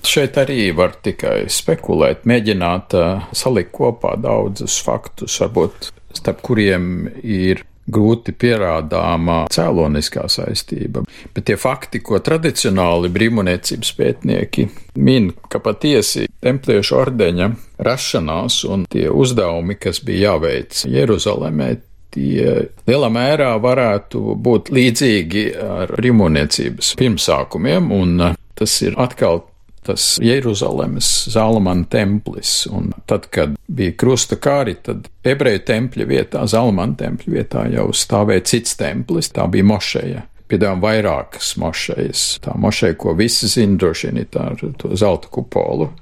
Šeit 0.06 0.36
arī 0.40 0.70
var 0.76 0.94
tikai 1.04 1.44
spekulēt, 1.52 2.22
mēģināt 2.28 2.94
uh, 2.96 3.24
salikt 3.36 3.72
kopā 3.76 4.14
daudzus 4.20 4.78
faktus, 4.84 5.36
varbūt 5.42 5.90
starp 6.16 6.40
kuriem 6.44 7.10
ir 7.20 7.64
grūti 7.92 8.34
pierādāmā 8.36 9.42
cēloniskā 9.52 10.26
saistība. 10.30 11.04
Bet 11.34 11.48
tie 11.50 11.58
fakti, 11.60 12.02
ko 12.04 12.20
tradicionāli 12.22 13.10
brīvmūniecības 13.12 13.92
pētnieki 13.98 14.66
min, 15.00 15.30
ka 15.50 15.62
patiesi 15.64 16.28
templiešu 16.42 16.98
ordeņa 17.00 17.50
rašanās 17.84 18.62
un 18.70 18.86
tie 18.90 19.08
uzdevumi, 19.10 19.78
kas 19.80 20.02
bija 20.06 20.30
jāveic 20.34 20.84
Jeruzalemē, 20.90 21.70
tie 22.10 22.70
lielā 22.90 23.10
mērā 23.12 23.52
varētu 23.62 24.34
būt 24.42 24.72
līdzīgi 24.74 25.44
ar 25.62 25.94
brīvmūniecības 25.98 26.94
pirmsākumiem, 26.98 27.92
un 27.94 28.26
tas 28.58 28.74
ir 28.84 28.98
atkal 29.00 29.44
tas 29.82 30.18
Jeruzalemes 30.22 31.28
Zalmana 31.32 31.84
templis, 31.90 32.66
un 32.70 32.92
tad, 33.06 33.26
kad 33.32 33.56
bija 33.66 33.94
krusta 33.96 34.36
kāri, 34.36 34.76
tad 34.82 35.08
ebreju 35.24 35.62
tempļa 35.70 36.08
vietā, 36.08 36.44
Zalmana 36.50 36.96
tempļa 37.00 37.34
vietā 37.36 37.64
jau 37.72 37.88
stāvēja 37.96 38.44
cits 38.52 38.76
templis, 38.80 39.32
tā 39.32 39.46
bija 39.50 39.66
mošeja. 39.70 40.26
Piedāvājām 40.50 40.80
vairākas 40.82 41.52
mošejas. 41.62 42.22
Tā 42.42 42.56
mošeja, 42.58 42.96
ko 42.98 43.14
visi 43.14 43.46
zina, 43.46 43.78
droši 43.78 44.08
vien 44.08 44.24
ir 44.24 44.30
tā 44.34 44.48
ar 44.50 44.62
to 44.82 44.90
zelta 44.98 45.30
kupolu, 45.30 45.92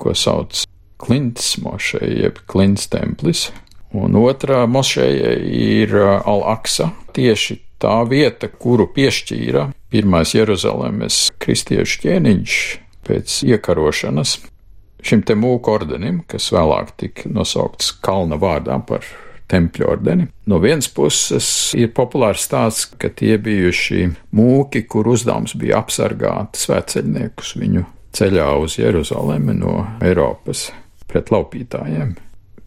ko 0.00 0.14
sauc 0.16 0.64
Klints 1.00 1.58
mošeja, 1.60 2.08
jeb 2.24 2.40
Klints 2.48 2.88
templis. 2.92 3.50
Un 3.96 4.16
otrā 4.16 4.64
mošeja 4.70 5.34
ir 5.44 5.96
Al-Aksa, 6.00 6.90
tieši 7.16 7.58
tā 7.80 7.96
vieta, 8.08 8.48
kuru 8.48 8.86
piešķīra 8.94 9.70
pirmais 9.90 10.32
Jeruzalemes 10.36 11.26
kristiešu 11.42 12.04
ķēniņš 12.04 12.60
pēc 13.10 13.42
iekarošanas 13.50 14.38
šim 15.02 15.24
te 15.26 15.34
mūku 15.38 15.72
ordenim, 15.72 16.22
kas 16.28 16.50
vēlāk 16.54 16.94
tika 17.00 17.30
nosaukts 17.32 17.92
kalna 18.04 18.38
vārdā 18.40 18.76
par 18.86 19.04
tempļu 19.50 19.86
ordeni. 19.90 20.28
No 20.46 20.60
vienas 20.62 20.90
puses 20.94 21.48
ir 21.78 21.90
populārs 21.96 22.44
stāsts, 22.46 22.90
ka 23.00 23.10
tie 23.10 23.36
bijuši 23.42 24.06
mūki, 24.36 24.84
kur 24.86 25.10
uzdevums 25.10 25.56
bija 25.58 25.80
apsargāt 25.82 26.60
svētceļniekus 26.60 27.56
viņu 27.58 27.86
ceļā 28.16 28.48
uz 28.62 28.78
Jeruzalemi 28.78 29.56
no 29.58 29.76
Eiropas 30.04 30.68
pret 31.10 31.32
laupītājiem 31.34 32.18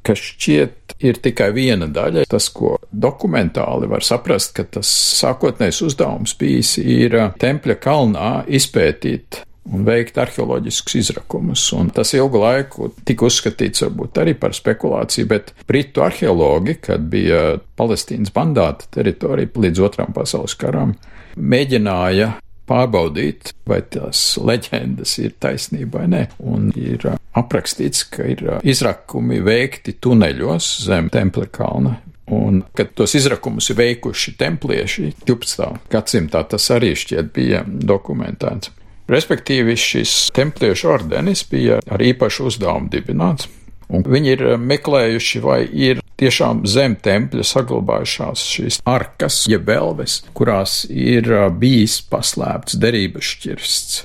kas 0.04 0.20
šķiet 0.20 0.98
ir 1.04 1.20
tikai 1.24 1.50
viena 1.56 1.88
daļa. 1.88 2.26
Tas, 2.28 2.50
ko 2.52 2.76
dokumentāli 2.92 3.88
var 3.92 4.04
saprast, 4.06 4.54
ka 4.58 4.66
tas 4.78 4.90
sākotnējs 5.22 5.80
uzdevums 5.88 6.36
bijis 6.40 6.76
ir 6.82 7.16
tempļa 7.40 7.78
kalnā 7.84 8.32
izpētīt 8.52 9.44
un 9.72 9.86
veikt 9.88 10.17
arheoloģiskus 10.20 10.98
izrakumus. 11.00 11.63
Un 11.77 11.91
tas 11.96 12.13
ilgu 12.17 12.41
laiku 12.41 12.91
tika 13.08 13.27
uzskatīts 13.29 13.86
varbūt 13.86 14.20
arī 14.24 14.36
par 14.39 14.55
spekulāciju, 14.55 15.29
bet 15.32 15.53
britu 15.70 16.03
arheologi, 16.03 16.77
kad 16.84 17.08
bija 17.12 17.58
Palestīnas 17.79 18.34
bandāta 18.36 18.89
teritorija 18.93 19.53
līdz 19.55 19.84
otram 19.88 20.15
pasaules 20.15 20.58
karam, 20.60 20.96
mēģināja 21.38 22.34
pārbaudīt, 22.70 23.51
vai 23.67 23.82
tās 23.91 24.22
leģendas 24.39 25.17
ir 25.20 25.36
taisnība 25.43 26.00
vai 26.03 26.08
nē. 26.12 26.24
Un 26.48 26.70
ir 26.79 27.08
aprakstīts, 27.36 28.05
ka 28.13 28.27
ir 28.32 28.46
izrakumi 28.63 29.41
veikti 29.43 29.98
tuneļos 30.00 30.70
zem 30.88 31.12
Templi 31.13 31.50
kalna. 31.51 31.98
Un, 32.34 32.62
kad 32.72 32.93
tos 32.96 33.17
izrakumus 33.20 33.67
ir 33.74 33.77
veikuši 33.82 34.38
templieši 34.39 35.10
12. 35.27 35.65
gadsimtā, 35.91 36.46
tas 36.48 36.70
arī 36.72 36.93
šķiet 36.96 37.34
bija 37.36 37.65
dokumentēts. 37.67 38.72
Respektīvi, 39.13 39.75
šis 39.77 40.32
templiešu 40.34 40.89
ordenis 40.89 41.43
bija 41.46 41.77
ar 41.91 42.01
īpašu 42.01 42.48
uzdevumu 42.50 42.89
dibināts, 42.89 43.46
un 43.93 44.05
viņi 44.10 44.32
ir 44.34 44.43
meklējuši, 44.58 45.41
vai 45.43 45.60
ir 45.67 46.01
tiešām 46.17 46.63
zem 46.70 46.96
tempļa 47.03 47.46
saglabājušās 47.46 48.46
šīs 48.55 48.79
arkas, 48.89 49.43
jeb 49.51 49.67
velves, 49.70 50.22
kurās 50.34 50.84
ir 50.89 51.29
bijis 51.60 52.00
paslēpts 52.10 52.79
derības 52.82 53.29
šķirsts 53.36 54.01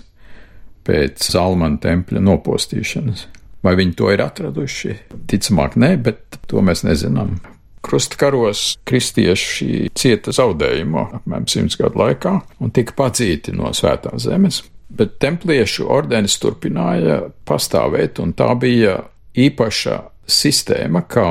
pēc 0.88 1.30
Zalmana 1.32 1.80
tempļa 1.80 2.22
nopostīšanas. 2.24 3.26
Vai 3.64 3.74
viņi 3.80 3.96
to 3.98 4.12
ir 4.14 4.22
atraduši? 4.24 4.94
Ticamāk, 5.28 5.76
nē, 5.80 5.94
bet 6.00 6.40
to 6.48 6.62
mēs 6.64 6.84
nezinām. 6.86 7.38
Krustkaros 7.84 8.74
kristieši 8.88 9.88
cieta 9.96 10.34
zaudējumu 10.34 11.04
apmēram 11.20 11.46
simts 11.48 11.78
gadu 11.80 12.00
laikā 12.02 12.34
un 12.60 12.74
tika 12.74 12.96
padzīti 12.98 13.54
no 13.56 13.70
svētās 13.76 14.26
zemes 14.26 14.62
bet 14.88 15.18
templiešu 15.22 15.88
ordenis 15.92 16.38
turpināja 16.42 17.20
pastāvēt, 17.48 18.20
un 18.22 18.32
tā 18.36 18.50
bija 18.58 18.98
īpaša 19.38 19.98
sistēma, 20.28 21.04
kā 21.08 21.28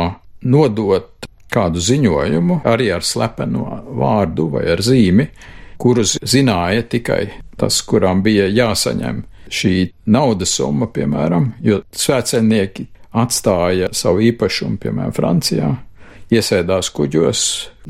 nodot 0.48 1.28
kādu 1.54 1.82
ziņojumu 1.82 2.62
arī 2.68 2.92
ar 2.94 3.06
slepeno 3.06 3.82
vārdu 3.98 4.50
vai 4.54 4.66
ar 4.74 4.84
zīmi, 4.84 5.28
kurus 5.78 6.18
zināja 6.26 6.86
tikai 6.90 7.24
tas, 7.58 7.80
kuram 7.86 8.22
bija 8.26 8.48
jāsaņem 8.50 9.24
šī 9.54 9.74
naudas 10.12 10.58
summa, 10.58 10.90
piemēram, 10.92 11.54
jo 11.64 11.82
svētceļnieki 11.96 12.88
atstāja 13.18 13.90
savu 13.96 14.22
īpašumu, 14.28 14.78
piemēram, 14.82 15.14
Francijā, 15.16 15.72
iesēdās 16.34 16.90
kuģos, 16.96 17.42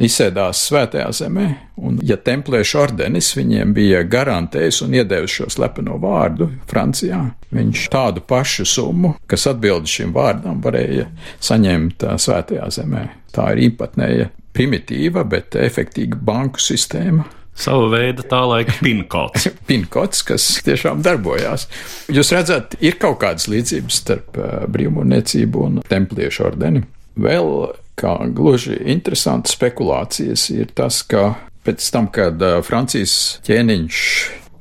izsēdās 0.07 0.61
svētajā 0.69 1.07
zemē, 1.19 1.45
un, 1.81 1.97
ja 2.05 2.17
templiešu 2.21 2.81
ordenis 2.83 3.31
viņiem 3.37 3.73
bija 3.73 4.03
garantējis 4.05 4.81
un 4.85 4.97
iedevis 4.97 5.39
šo 5.39 5.49
slepeno 5.53 5.97
vārdu 6.01 6.49
Francijā, 6.69 7.23
viņš 7.53 7.87
tādu 7.93 8.23
pašu 8.27 8.67
summu, 8.69 9.15
kas 9.29 9.47
atbildi 9.49 9.93
šim 9.97 10.13
vārdam, 10.15 10.61
varēja 10.63 11.07
saņemt 11.43 12.05
svētajā 12.21 12.69
zemē. 12.77 13.07
Tā 13.33 13.51
ir 13.55 13.67
īpatnēja, 13.71 14.29
primitīva, 14.57 15.25
bet 15.29 15.57
efektīva 15.59 16.17
banku 16.29 16.61
sistēma. 16.61 17.25
Sava 17.57 17.87
veida 17.89 18.21
tā 18.21 18.43
laika 18.45 18.75
pinkots. 18.85 19.47
pinkots, 19.69 20.21
kas 20.25 20.45
tiešām 20.65 21.01
darbojās. 21.05 21.65
Jūs 22.13 22.31
redzat, 22.35 22.77
ir 22.85 22.99
kaut 23.01 23.17
kādas 23.23 23.49
līdzības 23.49 24.01
starp 24.03 24.37
brīvmūrniecību 24.73 25.65
un 25.65 25.81
templiešu 25.89 26.45
ordeni. 26.51 26.83
Vēl 27.17 27.49
kā 27.97 28.15
gluži 28.33 28.77
interesantas 28.93 29.55
spekulācijas 29.57 30.49
ir 30.53 30.71
tas, 30.77 31.01
ka 31.03 31.33
pēc 31.67 31.87
tam, 31.93 32.09
kad 32.13 32.41
Francijas 32.65 33.39
ķēniņš 33.47 34.01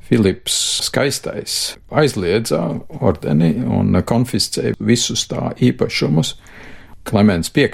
Filips 0.07 0.55
Skaistais 0.87 1.75
aizliedza 1.91 2.61
ordeni 3.03 3.51
un 3.59 3.97
konfiscēja 4.07 4.77
visus 4.79 5.25
tā 5.27 5.51
īpašumus, 5.59 6.37
Klimants 7.07 7.51
V, 7.55 7.69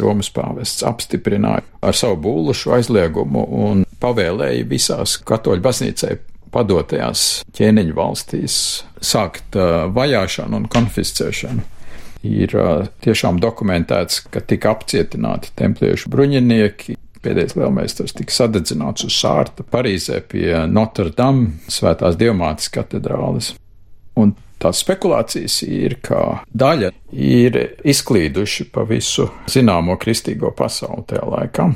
Romas 0.00 0.30
pāvests, 0.32 0.84
apstiprināja 0.88 1.64
ar 1.84 1.96
savu 1.96 2.16
būlu 2.24 2.54
šo 2.56 2.78
aizliegumu 2.78 3.44
un 3.64 3.84
pavēlēja 4.00 4.68
visās 4.68 5.18
katoļu 5.28 5.64
baznīcai 5.64 6.14
padotajās 6.50 7.26
ķēniņu 7.56 7.96
valstīs 7.96 8.54
sākt 9.04 9.56
vajāšanu 9.96 10.62
un 10.62 10.70
konfiscēšanu 10.72 11.79
ir 12.26 12.54
tiešām 13.04 13.40
dokumentēts, 13.42 14.24
ka 14.32 14.42
tika 14.44 14.74
apcietināti 14.74 15.54
templiešu 15.58 16.10
bruņinieki. 16.12 16.98
Pēdējais 17.20 17.56
lielmeistars 17.58 18.14
tika 18.16 18.32
sadedzināts 18.32 19.04
uz 19.04 19.16
sārta 19.20 19.64
Parīzē 19.68 20.22
pie 20.24 20.62
Notre 20.72 21.12
Dame 21.12 21.58
svētās 21.68 22.16
diamātas 22.20 22.70
katedrāles. 22.72 23.52
Un 24.16 24.32
tās 24.60 24.80
spekulācijas 24.80 25.60
ir, 25.66 25.98
ka 26.00 26.40
daļa 26.48 26.94
ir 27.12 27.60
izklīduši 27.84 28.70
pa 28.72 28.86
visu 28.88 29.28
zināmo 29.52 29.98
kristīgo 30.00 30.52
pasauli 30.56 31.04
tajā 31.12 31.28
laikā. 31.28 31.68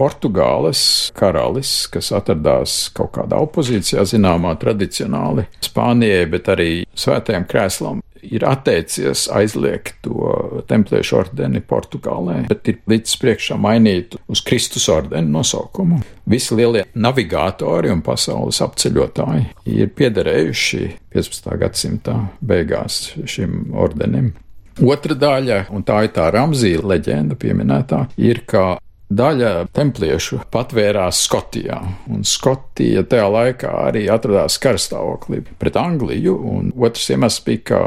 Portugāles 0.00 0.82
karalis, 1.18 1.72
kas 1.92 2.08
atradās 2.16 2.86
kaut 2.96 3.10
kādā 3.18 3.36
opozīcijā, 3.44 4.06
zināmā 4.08 4.54
tradicionāli 4.62 5.44
Spānijai, 5.66 6.22
bet 6.30 6.48
arī 6.54 6.70
svētajam 6.96 7.44
krēslam, 7.50 8.00
ir 8.26 8.44
atteicies 8.48 9.26
aizliegt 9.32 10.00
to 10.04 10.62
templiešu 10.70 11.20
ordeni 11.20 11.62
Portugālē, 11.64 12.42
bet 12.50 12.68
ir 12.72 12.80
līdz 12.90 13.16
priekšā 13.22 13.58
mainīt 13.60 14.16
uz 14.30 14.42
Kristus 14.46 14.88
ordeni 14.92 15.32
nosaukumu. 15.32 16.00
Visi 16.30 16.56
lielie 16.58 16.84
navigātori 16.94 17.90
un 17.92 18.04
pasaules 18.06 18.60
apceļotāji 18.64 19.48
ir 19.70 19.90
piederējuši 19.96 20.84
15. 21.14 21.50
gadsimta 21.60 22.18
beigās 22.40 23.02
šim 23.26 23.74
ordenim. 23.74 24.32
Otra 24.80 25.16
daļa, 25.18 25.64
un 25.74 25.82
tā 25.84 26.04
ir 26.06 26.14
tā 26.14 26.30
Ramzīla 26.32 26.94
leģenda 26.94 27.36
pieminētā, 27.36 28.04
ir, 28.22 28.44
ka 28.48 28.78
daļa 29.10 29.66
templiešu 29.74 30.40
patvērās 30.54 31.24
Skotijā, 31.26 31.80
un 32.12 32.22
Skotija 32.26 33.02
tajā 33.10 33.26
laikā 33.34 33.72
arī 33.88 34.06
atradās 34.12 34.60
karstāvoklī 34.62 35.42
pret 35.58 35.76
Angliju, 35.80 36.36
un 36.52 36.70
otrs 36.78 37.10
iemesls 37.10 37.42
bija, 37.46 37.64
ka 37.72 37.80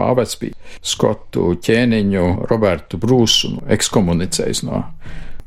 pāvests 0.00 0.40
bija 0.40 0.56
skotu 0.80 1.52
ķēniņu 1.60 2.24
Robertu 2.50 3.00
Brūsu 3.00 3.58
ekskomunicējis 3.76 4.64
no 4.68 4.86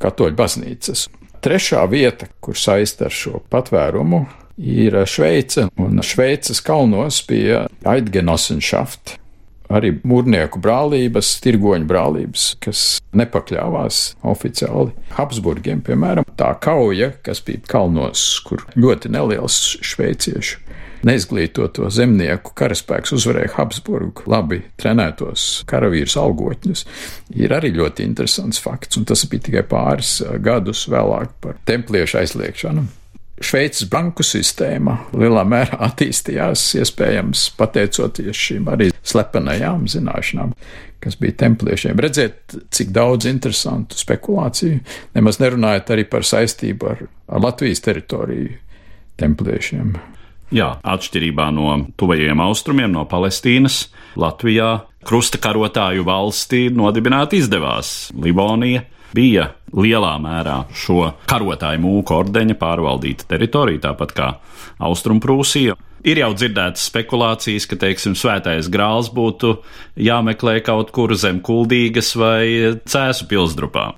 katoļu 0.02 0.38
baznīcas. 0.38 1.08
Trešā 1.44 1.82
vieta, 1.92 2.30
kur 2.40 2.56
saista 2.56 3.10
ar 3.10 3.14
šo 3.14 3.42
patvērumu, 3.52 4.24
ir 4.56 4.96
Šveice, 5.10 5.68
un 5.76 6.00
Šveices 6.02 6.62
kalnos 6.64 7.20
bija 7.28 7.66
Aidgenosenšaft, 7.84 9.18
arī 9.74 9.94
mūrnieku 10.06 10.60
brālības, 10.62 11.34
tirgoņu 11.44 11.88
brālības, 11.90 12.46
kas 12.64 12.84
nepakļāvās 13.16 14.00
oficiāli 14.24 14.94
Habsburgiem, 15.18 15.82
piemēram, 15.84 16.28
tā 16.38 16.54
kauja, 16.64 17.12
kas 17.26 17.42
bija 17.44 17.64
kalnos, 17.68 18.24
kur 18.46 18.64
ļoti 18.78 19.12
neliels 19.12 19.60
šveiciešu 19.84 20.64
neizglītoto 21.08 21.88
zemnieku 21.92 22.54
karaspēks 22.58 23.14
uzvarēja 23.16 23.54
Habsburgu 23.58 24.26
labi 24.30 24.60
trenētos 24.80 25.64
karavīrus 25.70 26.16
algotņus, 26.20 26.84
ir 27.36 27.54
arī 27.56 27.74
ļoti 27.76 28.06
interesants 28.06 28.60
fakts, 28.62 28.98
un 29.00 29.06
tas 29.08 29.24
bija 29.30 29.48
tikai 29.48 29.64
pāris 29.68 30.18
gadus 30.44 30.86
vēlāk 30.90 31.34
par 31.44 31.58
templiešu 31.68 32.20
aizliekšanu. 32.22 32.86
Šveices 33.44 33.88
banku 33.90 34.22
sistēma 34.22 34.94
lielā 35.18 35.42
mērā 35.48 35.80
attīstījās, 35.88 36.68
iespējams, 36.80 37.48
pateicoties 37.58 38.42
šīm 38.46 38.70
arī 38.70 38.90
slepenajām 39.02 39.88
zināšanām, 39.90 40.54
kas 41.02 41.18
bija 41.20 41.36
templiešiem. 41.42 41.98
Redziet, 42.00 42.56
cik 42.72 42.94
daudz 42.94 43.26
interesantu 43.28 43.98
spekulāciju, 43.98 44.80
nemaz 45.18 45.40
nerunājot 45.42 45.92
arī 45.96 46.06
par 46.08 46.24
saistību 46.24 46.92
ar, 46.94 47.06
ar 47.28 47.44
Latvijas 47.44 47.82
teritoriju 47.84 48.54
templiešiem. 49.20 49.96
Jā, 50.54 50.68
atšķirībā 50.86 51.48
no 51.50 51.72
tuvajiem 51.98 52.38
austrumiem, 52.44 52.92
no 52.94 53.02
Palestīnas, 53.10 53.88
Latvijā 54.14 54.84
krusta 55.02 55.40
karotāju 55.42 56.04
valstī 56.06 56.68
nodibināt 56.70 57.34
izdevās 57.34 58.12
Libonija 58.14 58.84
bija 59.14 59.48
lielā 59.74 60.12
mērā 60.22 60.60
šo 60.78 61.08
karotāju 61.30 61.80
mūku 61.82 62.14
ordeņa 62.14 62.54
pārvaldīta 62.60 63.26
teritorija, 63.32 63.88
tāpat 63.88 64.14
kā 64.14 64.28
Austrumprūsija. 64.86 65.74
Ir 66.04 66.20
jau 66.20 66.30
dzirdētas 66.36 66.84
spekulācijas, 66.90 67.66
ka, 67.66 67.78
teiksim, 67.80 68.14
svētais 68.18 68.68
grāls 68.70 69.08
būtu 69.14 69.56
jāmeklē 69.98 70.58
kaut 70.66 70.92
kur 70.94 71.14
zem 71.18 71.40
kuldīgas 71.42 72.12
vai 72.20 72.76
cēsu 72.84 73.26
pilsdrupā. 73.30 73.88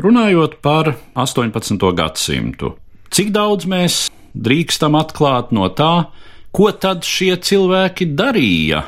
Runājot 0.00 0.60
par 0.64 0.94
18. 1.18 1.82
gadsimtu, 1.98 2.76
cik 3.10 3.34
daudz 3.34 3.66
mēs 3.68 4.06
drīkstam 4.34 4.96
atklāt 4.98 5.52
no 5.54 5.68
tā, 5.74 6.10
ko 6.54 6.70
tad 6.72 7.06
šie 7.06 7.34
cilvēki 7.36 8.10
darīja, 8.18 8.84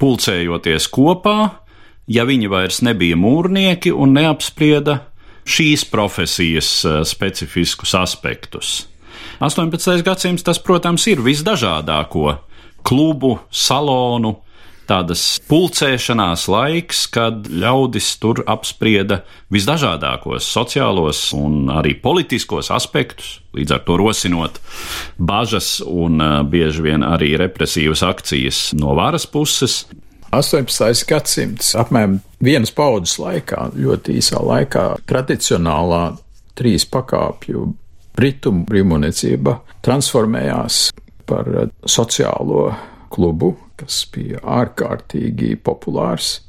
pulcējoties 0.00 0.88
kopā, 0.92 1.38
ja 2.08 2.24
viņi 2.28 2.50
vairs 2.52 2.82
nebija 2.86 3.16
mūrnieki 3.18 3.92
un 3.92 4.16
neapsprieda 4.16 5.00
šīs 5.46 5.86
profesijas 5.90 6.70
eh, 6.84 7.00
specifiskus 7.06 7.94
aspektus. 7.98 8.86
18. 9.40 10.00
gadsimts 10.04 10.44
tas, 10.46 10.58
protams, 10.62 11.04
ir 11.10 11.20
visdažādāko 11.24 12.38
klubu, 12.86 13.36
salonu, 13.50 14.36
tādas 14.88 15.22
pulcēšanās 15.50 16.46
laiks, 16.50 17.04
kad 17.12 17.48
ļaudis 17.50 18.08
tur 18.22 18.42
apsprieda 18.46 19.20
visdažādākos 19.52 20.48
sociālos 20.48 21.28
un 21.36 21.70
arī 21.72 21.96
politiskos 22.00 22.70
aspektus, 22.74 23.40
līdz 23.56 23.76
ar 23.76 23.84
to 23.86 23.98
rosinot 24.00 24.60
bažas 25.18 25.78
un 25.84 26.22
bieži 26.50 26.86
vien 26.88 27.06
arī 27.06 27.34
represīvas 27.40 28.04
akcijas 28.06 28.70
no 28.78 28.96
varas 28.98 29.26
puses. 29.30 29.84
18. 30.36 31.06
gadsimts, 31.08 31.72
apmēram 31.78 32.18
vienas 32.42 32.72
paudzes 32.74 33.16
laikā, 33.22 33.70
ļoti 33.78 34.18
īsā 34.20 34.42
laikā, 34.42 34.86
tradicionālā 35.08 36.02
trīs 36.56 36.86
pakāpju 36.90 37.68
britu 38.16 38.52
brīvmūniecība 38.66 39.58
transformējās 39.84 40.80
par 41.28 41.48
sociālo 41.88 42.70
klubu, 43.12 43.54
kas 43.80 44.02
bija 44.14 44.40
ārkārtīgi 44.42 45.56
populārs, 45.64 46.40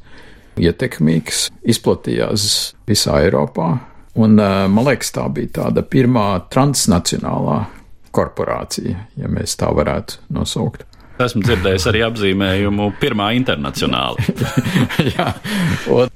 ietekmīgs, 0.58 1.48
izplatījās 1.68 2.74
visā 2.90 3.22
Eiropā. 3.26 3.72
Un, 4.18 4.40
eh, 4.40 4.68
man 4.68 4.88
liekas, 4.88 5.12
tā 5.14 5.28
bija 5.30 5.62
tāda 5.62 5.84
pirmā 5.86 6.28
transnacionālā 6.50 7.66
korporācija, 8.12 8.96
ja 9.18 9.28
mēs 9.30 9.58
tā 9.60 9.70
varētu 9.74 10.24
nosaukt. 10.34 10.88
Esmu 11.18 11.42
dzirdējis 11.42 11.86
arī 11.90 12.02
apzīmējumu 12.06 12.92
pirmā 13.02 13.32
internacionāla. 13.40 14.22
Jā, 15.16 15.32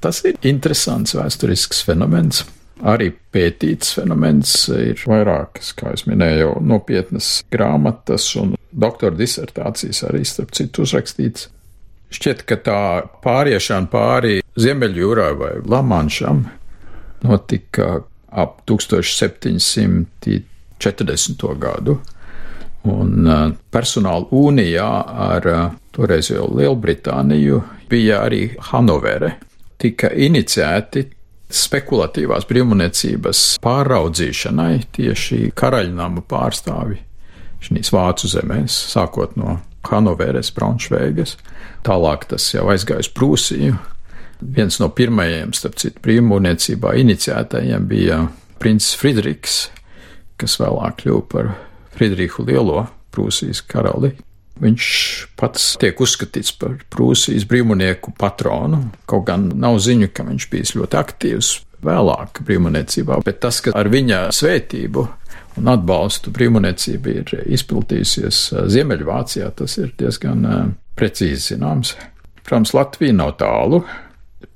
tas 0.02 0.22
ir 0.30 0.38
interesants 0.46 1.16
vēsturisks 1.18 1.82
fenomens. 1.88 2.44
Arī 2.82 3.12
pētīts 3.34 3.94
fenomens 3.94 4.70
ir 4.74 4.98
vairākas, 5.06 5.74
kā 5.78 5.92
jau 5.94 6.10
minēju, 6.10 6.56
nopietnas 6.66 7.44
grāmatas 7.54 8.26
un 8.42 8.56
doktora 8.72 9.16
disertācijas 9.18 10.04
arī 10.08 10.26
starp 10.26 10.52
citu 10.58 10.82
uzrakstīts. 10.88 11.50
Šķiet, 12.12 12.40
ka 12.50 12.56
tā 12.60 13.02
pāriešana 13.24 13.88
pāri 13.92 14.42
Ziemeļjūrai 14.60 15.34
vai 15.40 15.52
Lamanšam 15.64 16.46
notika 17.24 18.04
ap 18.32 18.62
1740. 18.68 21.46
gadu 21.62 22.02
Un 22.90 23.28
uh, 23.30 23.52
personāla 23.70 24.26
unijā 24.34 25.06
ar 25.06 25.46
uh, 25.46 25.70
toreizējo 25.94 26.48
Lielbritāniju 26.58 27.62
bija 27.92 28.24
arī 28.26 28.58
Hanovere. 28.72 29.38
Tika 29.78 30.10
iniciēti 30.10 31.06
spekulatīvās 31.58 32.48
brīvmuniecības 32.50 33.44
pāraudzīšanai 33.64 34.74
tieši 34.96 35.52
karaļnama 35.58 36.24
pārstāvi 36.30 37.00
šīs 37.62 37.92
vācu 37.94 38.30
zemēs, 38.32 38.76
sākot 38.94 39.36
no 39.40 39.60
Hanoveres, 39.90 40.52
Braunšveigas. 40.56 41.36
Tālāk 41.86 42.28
tas 42.32 42.46
jau 42.54 42.68
aizgāja 42.74 43.06
uz 43.06 43.10
Prūsiju. 43.14 43.78
Viens 44.42 44.80
no 44.82 44.90
pirmajiem, 44.90 45.54
starp 45.54 45.78
citu, 45.82 46.02
brīvmuniecībā 46.06 46.96
iniciētajiem 47.02 47.86
bija 47.90 48.24
princis 48.62 48.98
Friedrichs, 48.98 49.68
kas 50.42 50.58
vēlāk 50.62 51.04
kļuva 51.04 51.26
par 51.30 51.54
Friedrihu 51.94 52.46
Lielo, 52.48 52.86
Prūsijas 53.14 53.62
karali. 53.68 54.16
Viņš 54.62 54.88
pats 55.40 55.72
tiek 55.82 55.98
uzskatīts 56.04 56.54
par 56.62 56.76
Prūsijas 56.94 57.48
brīvmonieku 57.50 58.14
patronu, 58.20 58.84
kaut 59.10 59.26
gan 59.30 59.48
nav 59.58 59.80
ziņu, 59.82 60.12
ka 60.14 60.26
viņš 60.28 60.48
bijis 60.52 60.76
ļoti 60.78 61.00
aktīvs 61.00 61.50
vēlāk 61.82 62.44
brīvmoniecībā, 62.46 63.18
bet 63.26 63.42
tas, 63.42 63.64
ka 63.66 63.74
ar 63.78 63.90
viņa 63.90 64.28
svētību 64.38 65.08
un 65.58 65.72
atbalstu 65.74 66.34
brīvmoniecība 66.36 67.16
ir 67.16 67.34
izplatījusies 67.58 68.44
Ziemeļvācijā, 68.76 69.50
tas 69.58 69.80
ir 69.82 69.90
diezgan 69.98 70.46
precīzi 71.00 71.56
zināms. 71.56 71.96
Protams, 72.46 72.76
Latvija 72.78 73.18
nav 73.18 73.36
tālu, 73.42 73.82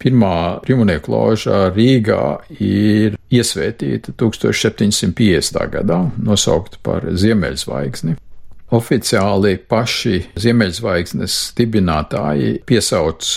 Pirmā 0.01 0.59
brīvmonieku 0.65 1.11
loža 1.13 1.69
Rīgā 1.71 2.21
ir 2.59 3.15
iesvētīta 3.33 4.15
1750. 4.19 5.59
gadā, 5.71 5.99
nosaukta 6.17 6.81
par 6.83 7.05
Ziemeļzvaigzni. 7.15 8.17
Oficiāli 8.73 9.59
paši 9.69 10.21
Ziemeļzvaigznes 10.41 11.35
dibinātāji 11.57 12.63
piesauc 12.65 13.27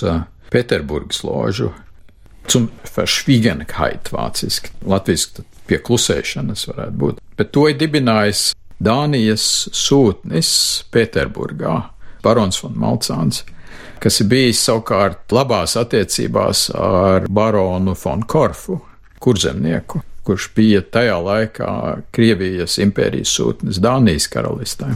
Pēterburgas 0.49 1.21
ložu. 1.27 1.73
Zum 2.49 2.71
Verschwiegenheit 2.95 4.09
vāciski, 4.09 4.73
latviski 4.88 5.45
pie 5.69 5.83
klusēšanas 5.85 6.64
varētu 6.71 6.97
būt, 7.03 7.21
bet 7.37 7.53
to 7.53 7.67
ir 7.69 7.77
dibinājis 7.77 8.55
Dānijas 8.81 9.45
sūtnis 9.75 10.51
Pēterburgā, 10.95 11.77
barons 12.25 12.62
von 12.62 12.79
Malcāns 12.81 13.43
kas 14.03 14.21
ir 14.23 14.29
bijis 14.31 14.61
savukārt 14.64 15.33
labās 15.35 15.75
attiecībās 15.79 16.69
ar 16.79 17.27
baronu 17.31 17.97
von 17.99 18.23
Korfu, 18.23 18.79
kurzemnieku, 19.23 20.03
kurš 20.27 20.49
bija 20.57 20.83
tajā 20.95 21.19
laikā 21.25 21.75
Krievijas 22.14 22.79
impērijas 22.83 23.35
sūtnis 23.38 23.83
Dānijas 23.83 24.29
karalistē 24.33 24.95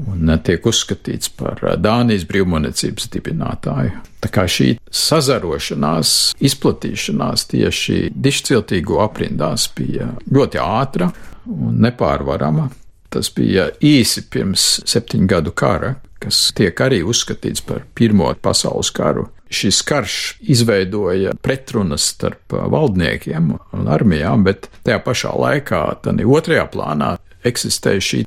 un 0.00 0.32
tiek 0.44 0.66
uzskatīts 0.66 1.30
par 1.38 1.60
Dānijas 1.78 2.26
brīvmonecības 2.28 3.08
dibinātāju. 3.14 4.00
Tā 4.24 4.30
kā 4.32 4.46
šī 4.50 4.74
sazarošanās, 4.88 6.34
izplatīšanās 6.42 7.46
tieši 7.52 7.98
dišciltīgo 8.14 9.02
aprindās 9.04 9.68
bija 9.76 10.14
ļoti 10.32 10.62
ātra 10.62 11.10
un 11.50 11.78
nepārvarama. 11.84 12.70
Tas 13.14 13.30
bija 13.30 13.68
īsi 13.84 14.24
pirms 14.32 14.80
septiņu 14.90 15.28
gadu 15.30 15.52
kara, 15.54 15.94
kas 16.18 16.48
tiek 16.56 16.80
arī 16.82 17.02
uzskatīts 17.06 17.62
par 17.66 17.84
Pirmo 17.94 18.32
pasaules 18.42 18.90
karu. 18.94 19.28
Šis 19.54 19.82
karš 19.86 20.14
izveidoja 20.50 21.36
pretrunas 21.44 22.08
starp 22.14 22.56
valdniekiem 22.72 23.52
un 23.54 23.90
armijām, 23.92 24.42
bet 24.46 24.66
tajā 24.82 24.98
pašā 25.04 25.34
laikā, 25.38 25.82
tad 26.02 26.22
otrajā 26.24 26.64
plānā 26.72 27.12
eksistēja 27.46 28.02
šī 28.08 28.22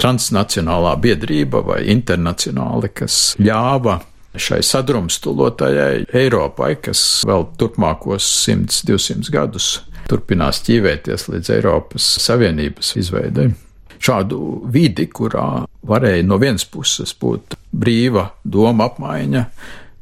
transnacionālā 0.00 0.94
biedrība 1.02 1.62
vai 1.66 1.82
internacionāli, 1.92 2.92
kas 2.94 3.34
ļāva 3.42 3.98
šai 4.32 4.62
sadrumstalotajai 4.64 6.06
Eiropai, 6.22 6.76
kas 6.80 7.02
vēl 7.28 7.50
turpmākos 7.60 8.28
100-200 8.46 9.32
gadus 9.32 9.74
turpinās 10.08 10.62
ķīvēties 10.66 11.28
līdz 11.32 11.52
Eiropas 11.58 12.06
Savienības 12.24 12.96
izveidei 13.00 13.52
šādu 14.02 14.40
vidi, 14.72 15.06
kurā 15.14 15.64
varēja 15.86 16.26
no 16.26 16.38
vienas 16.42 16.64
puses 16.68 17.14
būt 17.18 17.56
brīva 17.70 18.28
doma 18.42 18.88
apmaiņa, 18.90 19.44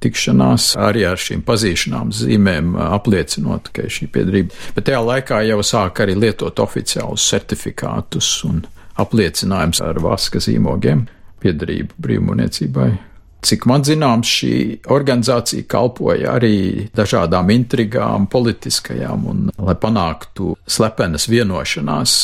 tikšanās 0.00 0.72
arī 0.80 1.04
ar 1.10 1.20
šīm 1.20 1.42
pazīšanām 1.44 2.12
zīmēm 2.16 2.76
apliecinot, 2.80 3.68
ka 3.74 3.84
ir 3.84 3.92
šī 3.92 4.08
piedrība. 4.14 4.56
Bet 4.76 4.88
tajā 4.88 5.02
laikā 5.04 5.42
jau 5.50 5.60
sāk 5.66 6.00
arī 6.04 6.16
lietot 6.16 6.62
oficiālus 6.64 7.26
certifikātus 7.32 8.32
un 8.48 8.62
apliecinājums 9.00 9.82
ar 9.84 10.00
vaska 10.04 10.42
zīmogiem. 10.42 11.06
piedarību 11.40 11.96
brīvmūniecībai. 12.04 12.90
Cik 13.40 13.64
man 13.70 13.80
zināms, 13.88 14.28
šī 14.28 14.54
organizācija 14.92 15.64
kalpoja 15.70 16.34
arī 16.36 16.90
dažādām 16.92 17.48
intrigām, 17.54 18.26
politiskajām, 18.28 19.24
un 19.32 19.46
lai 19.56 19.76
panāktu 19.80 20.52
slepenas 20.68 21.24
vienošanās 21.32 22.16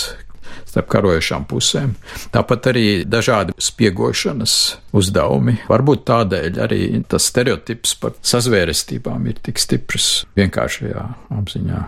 starp 0.67 0.91
karojošām 0.93 1.47
pusēm. 1.49 1.95
Tāpat 2.35 2.69
arī 2.73 2.87
dažādi 3.09 3.57
spiegošanas 3.57 4.57
uzdevumi. 4.97 5.57
Varbūt 5.71 6.05
tādēļ 6.11 6.61
arī 6.67 6.81
tas 7.09 7.31
stereotips 7.31 7.97
par 8.03 8.17
sazvērestībām 8.21 9.31
ir 9.31 9.41
tik 9.47 9.61
stiprs 9.63 10.27
vienkāršajā 10.37 11.07
apziņā. 11.39 11.83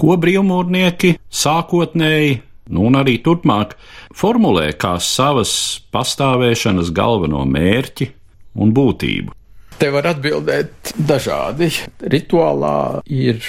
Ko 0.00 0.16
brīvmūrnieki 0.18 1.14
sākotnēji 1.30 2.40
nu, 2.70 2.86
un 2.88 2.98
arī 3.00 3.18
turpmāk 3.24 3.76
formulē 4.14 4.70
kā 4.80 4.96
savas 5.02 5.54
pastāvēšanas 5.94 6.92
galveno 6.94 7.44
mērķi 7.48 8.10
un 8.60 8.74
būtību. 8.74 9.34
Te 9.78 9.90
var 9.90 10.06
atbildēt 10.12 10.94
dažādi. 10.96 11.70
Rituālā 12.00 13.02
ir 13.10 13.40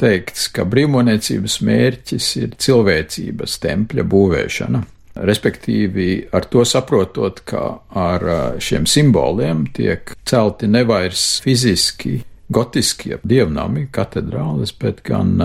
teikts, 0.00 0.48
ka 0.54 0.64
brīvmūniecības 0.68 1.60
mērķis 1.66 2.30
ir 2.40 2.56
cilvēcības 2.60 3.60
tempļa 3.62 4.06
būvēšana. 4.10 4.82
Respektīvi, 5.20 6.08
ar 6.32 6.46
to 6.50 6.64
saprotot, 6.64 7.42
ka 7.44 7.64
ar 7.98 8.26
šiem 8.62 8.86
simboliem 8.88 9.66
tiek 9.74 10.14
celti 10.28 10.70
nevairs 10.70 11.40
fiziski 11.44 12.20
gotiskie 12.50 13.18
dievnami, 13.26 13.88
katedrāles, 13.94 14.72
bet 14.78 15.02
gan 15.06 15.36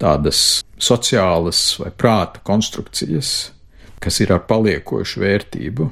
tādas 0.00 0.62
sociālas 0.80 1.60
vai 1.80 1.90
prāta 1.92 2.42
konstrukcijas, 2.46 3.52
kas 4.00 4.20
ir 4.24 4.32
ar 4.34 4.44
paliekošu 4.48 5.22
vērtību. 5.22 5.90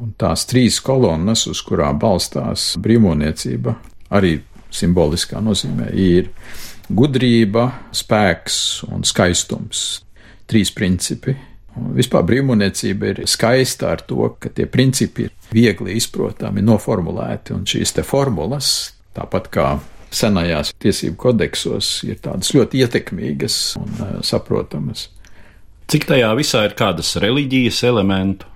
Un 0.00 0.14
tās 0.16 0.46
trīs 0.48 0.78
kolonnas, 0.80 1.44
uz 1.50 1.60
kurām 1.60 1.98
balstās 2.00 2.72
brīvmūniecība, 2.80 3.74
arī 4.16 4.38
simboliskā 4.72 5.42
nozīmē, 5.44 5.90
ir 5.92 6.30
gudrība, 6.88 7.66
spēks 7.92 8.56
un 8.88 9.04
skaistums. 9.04 10.00
Trīs 10.48 10.72
principi. 10.74 11.36
Un 11.78 11.92
vispār 11.94 12.24
brīvmūniecība 12.26 13.12
ir 13.12 13.20
skaista 13.30 13.92
ar 13.92 14.00
to, 14.08 14.32
ka 14.40 14.50
tie 14.54 14.66
principi 14.66 15.28
ir 15.28 15.36
viegli 15.52 15.94
izprotami, 16.00 16.64
noformulēti, 16.64 17.54
un 17.54 17.68
šīs 17.68 17.94
te 17.98 18.06
formulas, 18.06 18.72
tāpat 19.14 19.52
kā 19.52 19.68
senajās 20.10 20.74
tiesību 20.82 21.16
kodeksos 21.20 22.00
ir 22.08 22.20
tādas 22.22 22.52
ļoti 22.56 22.82
ietekmīgas 22.84 23.56
un 23.80 23.90
uh, 23.98 24.12
saprotamas. 24.26 25.08
Cik 25.90 26.06
tajā 26.06 26.30
visā 26.38 26.64
ir 26.68 26.76
kādas 26.78 27.16
reliģijas 27.22 27.82
elementu? 27.88 28.46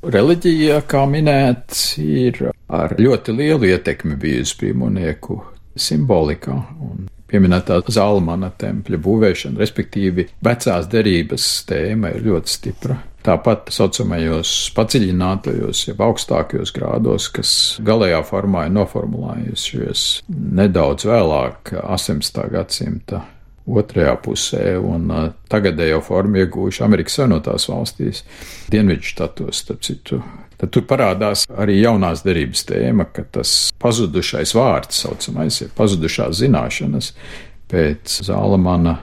Reliģija, 0.00 0.80
kā 0.88 1.04
minēts, 1.06 1.98
ir 2.00 2.46
ar 2.72 2.94
ļoti 2.96 3.34
lielu 3.36 3.68
ietekmi 3.74 4.16
bijusi 4.18 4.56
brīvmonieku 4.62 5.36
simbolikā 5.76 6.56
un 6.82 7.04
pieminētā 7.30 7.82
Zalmana 7.92 8.50
tempļa 8.58 8.98
būvēšana, 9.04 9.60
respektīvi 9.60 10.26
vecās 10.44 10.88
derības 10.90 11.46
tēma 11.68 12.14
ir 12.16 12.26
ļoti 12.26 12.54
stipra. 12.56 12.96
Tāpat 13.20 13.68
saucamajos 13.74 14.50
padziļinātajos, 14.72 15.82
jeb 15.90 15.98
augstākajos 16.06 16.70
grādos, 16.72 17.26
kas 17.34 17.50
galējā 17.84 18.22
formā 18.24 18.64
ir 18.68 18.72
noformulējušies 18.78 20.04
nedaudz 20.30 21.04
vēlāk, 21.10 21.74
18. 21.82 22.46
gadsimta 22.54 23.20
otrajā 23.68 24.14
pusē, 24.24 24.62
un 24.80 25.10
uh, 25.12 25.26
tagadējo 25.52 26.00
formu 26.04 26.40
iegūjuši 26.40 26.84
Amerikas 26.86 27.18
Savienotās 27.20 27.68
valstīs, 27.70 28.24
Dienvidu 28.72 29.12
štatos, 29.12 29.60
starp 29.66 29.84
citu. 29.84 30.22
Tad 30.60 30.72
tur 30.74 30.84
parādās 30.88 31.44
arī 31.60 31.78
jaunās 31.80 32.24
derības 32.24 32.64
tēma, 32.68 33.06
ka 33.12 33.24
tas 33.36 33.70
pazudušais 33.80 34.56
vārds, 34.56 35.04
saucamais, 35.04 35.60
ir 35.64 35.70
pazudušās 35.76 36.40
zināšanas 36.40 37.12
pēc 37.70 38.20
Zālamana 38.26 38.98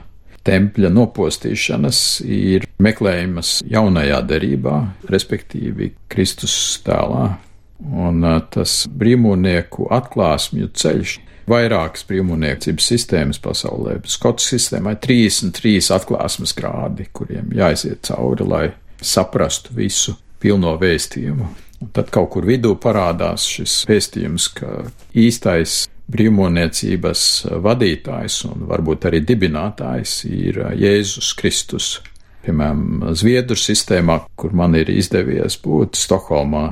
tempļa 0.48 0.90
nopostīšanas 0.94 2.02
ir 2.24 2.66
meklējamas 2.82 3.58
jaunajā 3.68 4.22
derībā, 4.30 4.78
respektīvi 5.12 5.92
Kristus 6.10 6.56
tēlā. 6.86 7.30
Un 7.78 8.24
tas 8.50 8.80
brīvmūnieku 8.90 9.86
atklāsmju 9.94 10.72
ceļš 10.74 11.18
vairākas 11.48 12.04
brīvmūniecības 12.08 12.88
sistēmas 12.92 13.40
pasaulē. 13.42 13.98
Skotu 14.10 14.44
sistēmai 14.44 14.96
33 15.04 15.92
atklāsmes 15.96 16.54
grādi, 16.58 17.08
kuriem 17.12 17.52
jāiziet 17.56 18.02
cauri, 18.08 18.48
lai 18.48 18.64
saprastu 18.98 19.76
visu 19.78 20.16
pilno 20.42 20.74
vēstījumu. 20.80 21.48
Un 21.78 21.92
tad 21.94 22.10
kaut 22.14 22.32
kur 22.34 22.46
vidū 22.46 22.74
parādās 22.82 23.46
šis 23.46 23.84
vēstījums, 23.88 24.48
ka 24.58 24.88
īstais 25.14 25.84
brīvmūniecības 26.12 27.22
vadītājs 27.64 28.42
un 28.48 28.66
varbūt 28.70 29.08
arī 29.10 29.22
dibinātājs 29.28 30.22
ir 30.28 30.62
Jēzus 30.78 31.34
Kristus. 31.38 31.98
Piemēram, 32.46 33.10
Zviedru 33.18 33.58
sistēmā, 33.58 34.22
kur 34.38 34.54
man 34.56 34.76
ir 34.78 34.88
izdevies 34.92 35.58
būt 35.60 35.98
Stokholmā, 36.00 36.70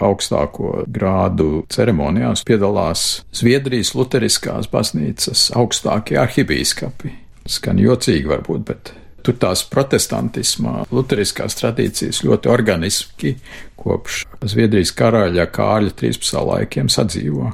augstāko 0.00 0.84
grādu 0.88 1.64
ceremonijās 1.72 2.44
piedalās 2.48 3.04
Zviedrijas 3.36 3.92
Lutheriskās 3.98 4.70
baznīcas 4.72 5.50
augstākie 5.58 6.16
arhibīskapi. 6.22 7.12
Skan 7.50 7.80
jocīgi 7.80 8.30
varbūt, 8.30 8.64
bet 8.68 8.92
tur 9.26 9.36
tās 9.40 9.62
protestantismā, 9.68 10.84
luteriskās 10.92 11.58
tradīcijas 11.60 12.22
ļoti 12.24 12.52
organiski 12.52 13.34
kopš 13.80 14.24
Zviedrijas 14.48 14.94
karaļa 14.96 15.48
Kārļa 15.52 15.96
13. 16.00 16.40
laikiem 16.52 16.88
sadzīvo. 16.92 17.52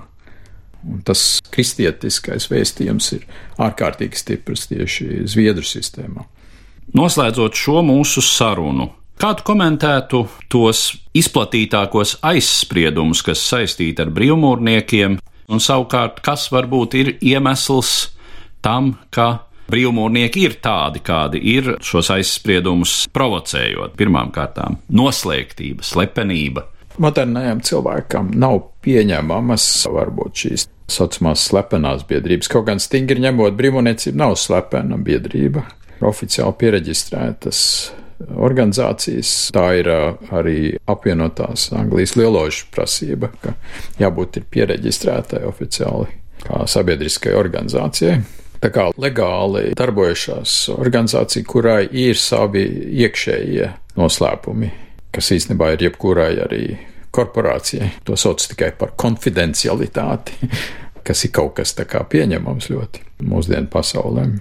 Un 0.86 1.00
tas 1.06 1.40
kristietiskais 1.50 2.46
vēstījums 2.50 3.12
ir 3.16 3.26
ārkārtīgi 3.58 4.20
stiprs 4.20 4.68
tieši 4.70 5.24
Zviedru 5.26 5.66
sistēmā. 5.66 6.22
Noslēdzot 6.94 7.58
šo 7.58 7.82
mūsu 7.82 8.22
sarunu, 8.22 8.92
Kā 9.16 9.30
tu 9.32 9.46
komentētu 9.48 10.18
tos 10.52 10.90
izplatītākos 11.16 12.18
aizspriedumus, 12.28 13.22
kas 13.24 13.40
saistīti 13.48 14.04
ar 14.04 14.10
brīvmūrniekiem, 14.12 15.16
un 15.48 15.62
savukārt, 15.62 16.20
kas 16.20 16.50
varbūt 16.52 16.96
ir 17.00 17.10
iemesls 17.24 18.10
tam, 18.60 18.92
ka 19.08 19.46
brīvmūrnieki 19.72 20.44
ir 20.44 20.58
tādi, 20.60 21.00
kādi 21.00 21.40
ir, 21.54 21.78
šos 21.80 22.12
aizspriedumus 22.12 23.06
provocējot 23.16 23.96
pirmām 23.96 24.28
kārtām- 24.36 24.76
noslēgtība, 25.00 25.80
slepenība. 25.80 26.66
Modernajam 27.00 27.64
cilvēkam 27.64 28.34
nav 28.36 28.60
pieņemamas 28.84 29.86
varbūt 29.96 30.44
šīs 30.44 30.68
saucamās 30.90 31.44
slepenās 31.48 32.06
biedrības, 32.08 32.50
kaut 32.52 32.68
gan 32.68 32.82
stingri 32.82 33.22
ņemot 33.24 33.56
brīvmūniecība 33.58 34.22
nav 34.22 34.36
slepena 34.40 34.98
biedrība. 35.02 35.66
Oficiāli 36.06 36.54
pieregistrētas 36.60 37.60
organizācijas. 38.36 39.32
Tā 39.54 39.66
ir 39.80 39.90
arī 39.90 40.58
apvienotās 40.88 41.70
Anglijas 41.76 42.16
lieložu 42.18 42.70
prasība, 42.74 43.30
ka 43.42 43.56
jābūt 44.00 44.40
ir 44.40 44.48
pieregistrētai 44.52 45.44
oficiāli 45.48 46.08
kā 46.46 46.64
sabiedriskai 46.70 47.34
organizācijai. 47.36 48.18
Tā 48.62 48.70
kā 48.72 48.88
legāli 48.96 49.74
darbojušās 49.76 50.52
organizācija, 50.76 51.44
kurai 51.48 51.82
ir 51.92 52.16
savi 52.16 52.64
iekšējie 53.04 53.68
noslēpumi, 53.98 54.70
kas 55.12 55.32
īstenībā 55.36 55.74
ir 55.74 55.88
jebkurai 55.90 56.32
arī 56.46 56.62
korporācijai. 57.16 57.92
To 58.08 58.18
sauc 58.20 58.44
tikai 58.52 58.72
par 58.78 58.94
konfidencialitāti, 58.98 60.50
kas 61.06 61.24
ir 61.26 61.34
kaut 61.36 61.56
kas 61.60 61.74
tā 61.78 61.88
kā 61.88 62.04
pieņemams 62.10 62.70
ļoti 62.72 63.06
mūsdienu 63.26 63.72
pasaulēm. 63.72 64.36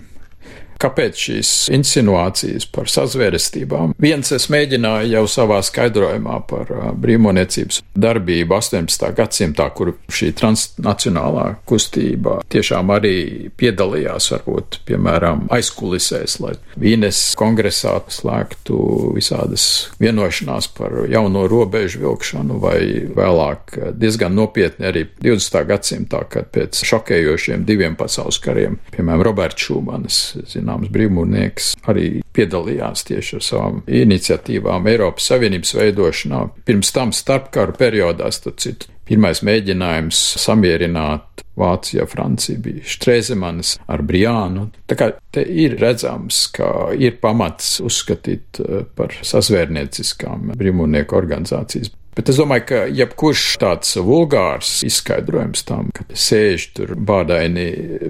Kāpēc 0.82 1.22
šīs 1.28 1.52
insinuācijas 1.76 2.68
par 2.76 2.90
sazvērestībām? 2.92 3.96
Viens 4.02 4.32
es 4.36 4.50
mēģināju 4.52 5.14
jau 5.14 5.24
savā 5.32 5.62
skaidrojumā 5.66 6.42
par 6.50 6.72
brīvmoniecības 7.02 7.82
darbību 7.96 8.58
18. 8.58 9.08
gadsimtā, 9.18 9.70
kur 9.76 9.94
šī 10.12 10.32
transnacionālā 10.38 11.48
kustība 11.70 12.42
tiešām 12.52 12.92
arī 12.96 13.16
piedalījās, 13.58 14.30
varbūt, 14.36 14.82
piemēram, 14.90 15.46
aizkulisēs, 15.56 16.40
lai 16.44 16.56
Vīnes 16.80 17.22
kongresā 17.40 17.96
slēgtu 18.12 18.78
visādas 19.16 19.66
vienošanās 20.02 20.68
par 20.76 20.98
jauno 21.12 21.46
robežu 21.52 22.02
vilkšanu, 22.04 22.60
vai 22.62 22.80
vēlāk 23.16 23.78
diezgan 23.96 24.36
nopietni 24.36 24.90
arī 24.90 25.06
20. 25.24 25.62
gadsimtā, 25.70 26.26
kad 26.32 26.52
pēc 26.56 26.84
šokējošiem 26.88 27.66
diviem 27.68 27.96
pasaules 28.00 28.40
kariem, 28.44 28.78
piemēram, 28.92 29.24
Roberts 29.26 29.66
Šūmanis, 29.66 30.20
zināms 30.65 30.91
brīvmūrnieks, 30.93 31.75
arī 31.89 32.21
piedalījās 32.36 33.06
tieši 33.08 33.38
ar 33.39 33.45
savām 33.45 33.80
iniciatīvām 33.88 34.89
Eiropas 34.91 35.30
Savienības 35.32 35.75
veidošanā. 35.78 36.41
Pirms 36.65 36.91
tam 36.95 37.13
starpkaru 37.15 37.78
periodā, 37.78 38.32
starp 38.34 38.60
citu, 38.63 38.89
pirmais 39.06 39.43
mēģinājums 39.45 40.21
samierināt 40.41 41.43
Vācija, 41.56 42.04
Francija 42.12 42.60
bija 42.60 42.84
Štrēzemanis 42.84 43.78
ar 43.88 44.04
Briānu. 44.04 44.67
Tā 44.89 44.97
kā 44.99 45.12
te 45.32 45.45
ir 45.45 45.78
redzams, 45.80 46.47
ka 46.56 46.91
ir 46.99 47.15
pamats 47.21 47.78
uzskatīt 47.86 48.60
eh, 48.60 48.82
par 48.97 49.15
sazvērnieciskām 49.23 50.51
brīvmūrnieku 50.60 51.15
organizācijas. 51.15 51.93
Bet 52.15 52.30
es 52.32 52.38
domāju, 52.39 52.63
ka 52.69 52.78
jebkurš 52.95 53.43
tāds 53.60 53.89
vulgārs 53.99 54.78
izskaidrojums 54.88 55.65
tam, 55.67 55.89
ka 55.95 56.06
sēž 56.15 56.69
tur 56.78 56.93
bādaini 56.95 57.65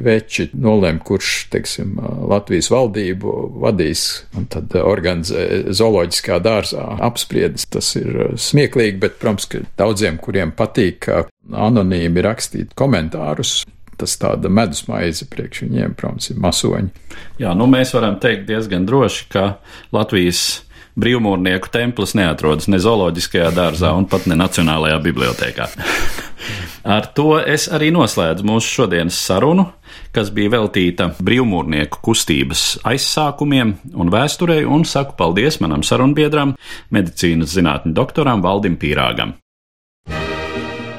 veči, 0.06 0.52
nolēm, 0.54 1.00
kurš, 1.06 1.32
teiksim, 1.54 1.96
Latvijas 2.30 2.70
valdību 2.74 3.34
vadīs 3.64 4.06
un 4.38 4.46
tad 4.54 4.76
organizē 4.78 5.74
zooloģiskā 5.74 6.38
dārzā 6.46 6.86
apspriedis, 7.08 7.66
tas 7.74 7.96
ir 7.98 8.36
smieklīgi, 8.38 9.00
bet, 9.02 9.18
protams, 9.22 9.50
ka 9.50 9.64
daudziem, 9.82 10.22
kuriem 10.22 10.54
patīk 10.54 11.10
anonīmi 11.50 12.26
rakstīt 12.26 12.78
komentārus, 12.78 13.64
tas 13.98 14.18
tāda 14.22 14.52
medus 14.54 14.86
maize 14.90 15.26
priekš 15.32 15.66
viņiem, 15.66 15.98
protams, 15.98 16.30
ir 16.30 16.40
masoņi. 16.46 16.94
Jā, 17.42 17.56
nu 17.58 17.66
mēs 17.72 17.96
varam 17.96 18.20
teikt 18.22 18.46
diezgan 18.52 18.86
droši, 18.86 19.28
ka 19.34 19.48
Latvijas 19.96 20.46
brīvmūrnieku 21.00 21.72
templis 21.74 22.16
neatrodas 22.18 22.70
ne 22.72 22.80
zooloģiskajā 22.82 23.52
dārzā 23.56 23.92
un 23.98 24.08
pat 24.10 24.28
ne 24.30 24.38
Nacionālajā 24.40 25.00
bibliotekā. 25.04 25.70
Ar 26.96 27.08
to 27.18 27.40
es 27.42 27.66
arī 27.74 27.90
noslēdzu 27.94 28.46
mūsu 28.46 28.70
šodienas 28.80 29.18
sarunu, 29.18 29.66
kas 30.14 30.30
bija 30.36 30.54
veltīta 30.54 31.10
brīvmūrnieku 31.18 32.02
kustības 32.06 32.66
aizsākumiem 32.86 33.74
un 33.96 34.12
vēsturei, 34.14 34.62
un 34.66 34.86
saku 34.86 35.18
paldies 35.18 35.58
manam 35.64 35.84
sarunbiedram, 35.84 36.54
medicīnas 36.94 37.56
zinātņu 37.58 37.96
doktoram 37.98 38.46
Valdim 38.46 38.78
Pīrāgam. 38.78 39.34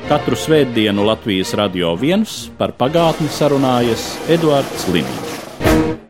Katru 0.06 0.38
svētdienu 0.38 1.02
Latvijas 1.06 1.54
radio 1.58 1.96
viens 1.98 2.44
par 2.58 2.76
pagātni 2.78 3.26
sarunājas 3.26 4.12
Eduards 4.30 4.86
Līniju. 4.94 6.05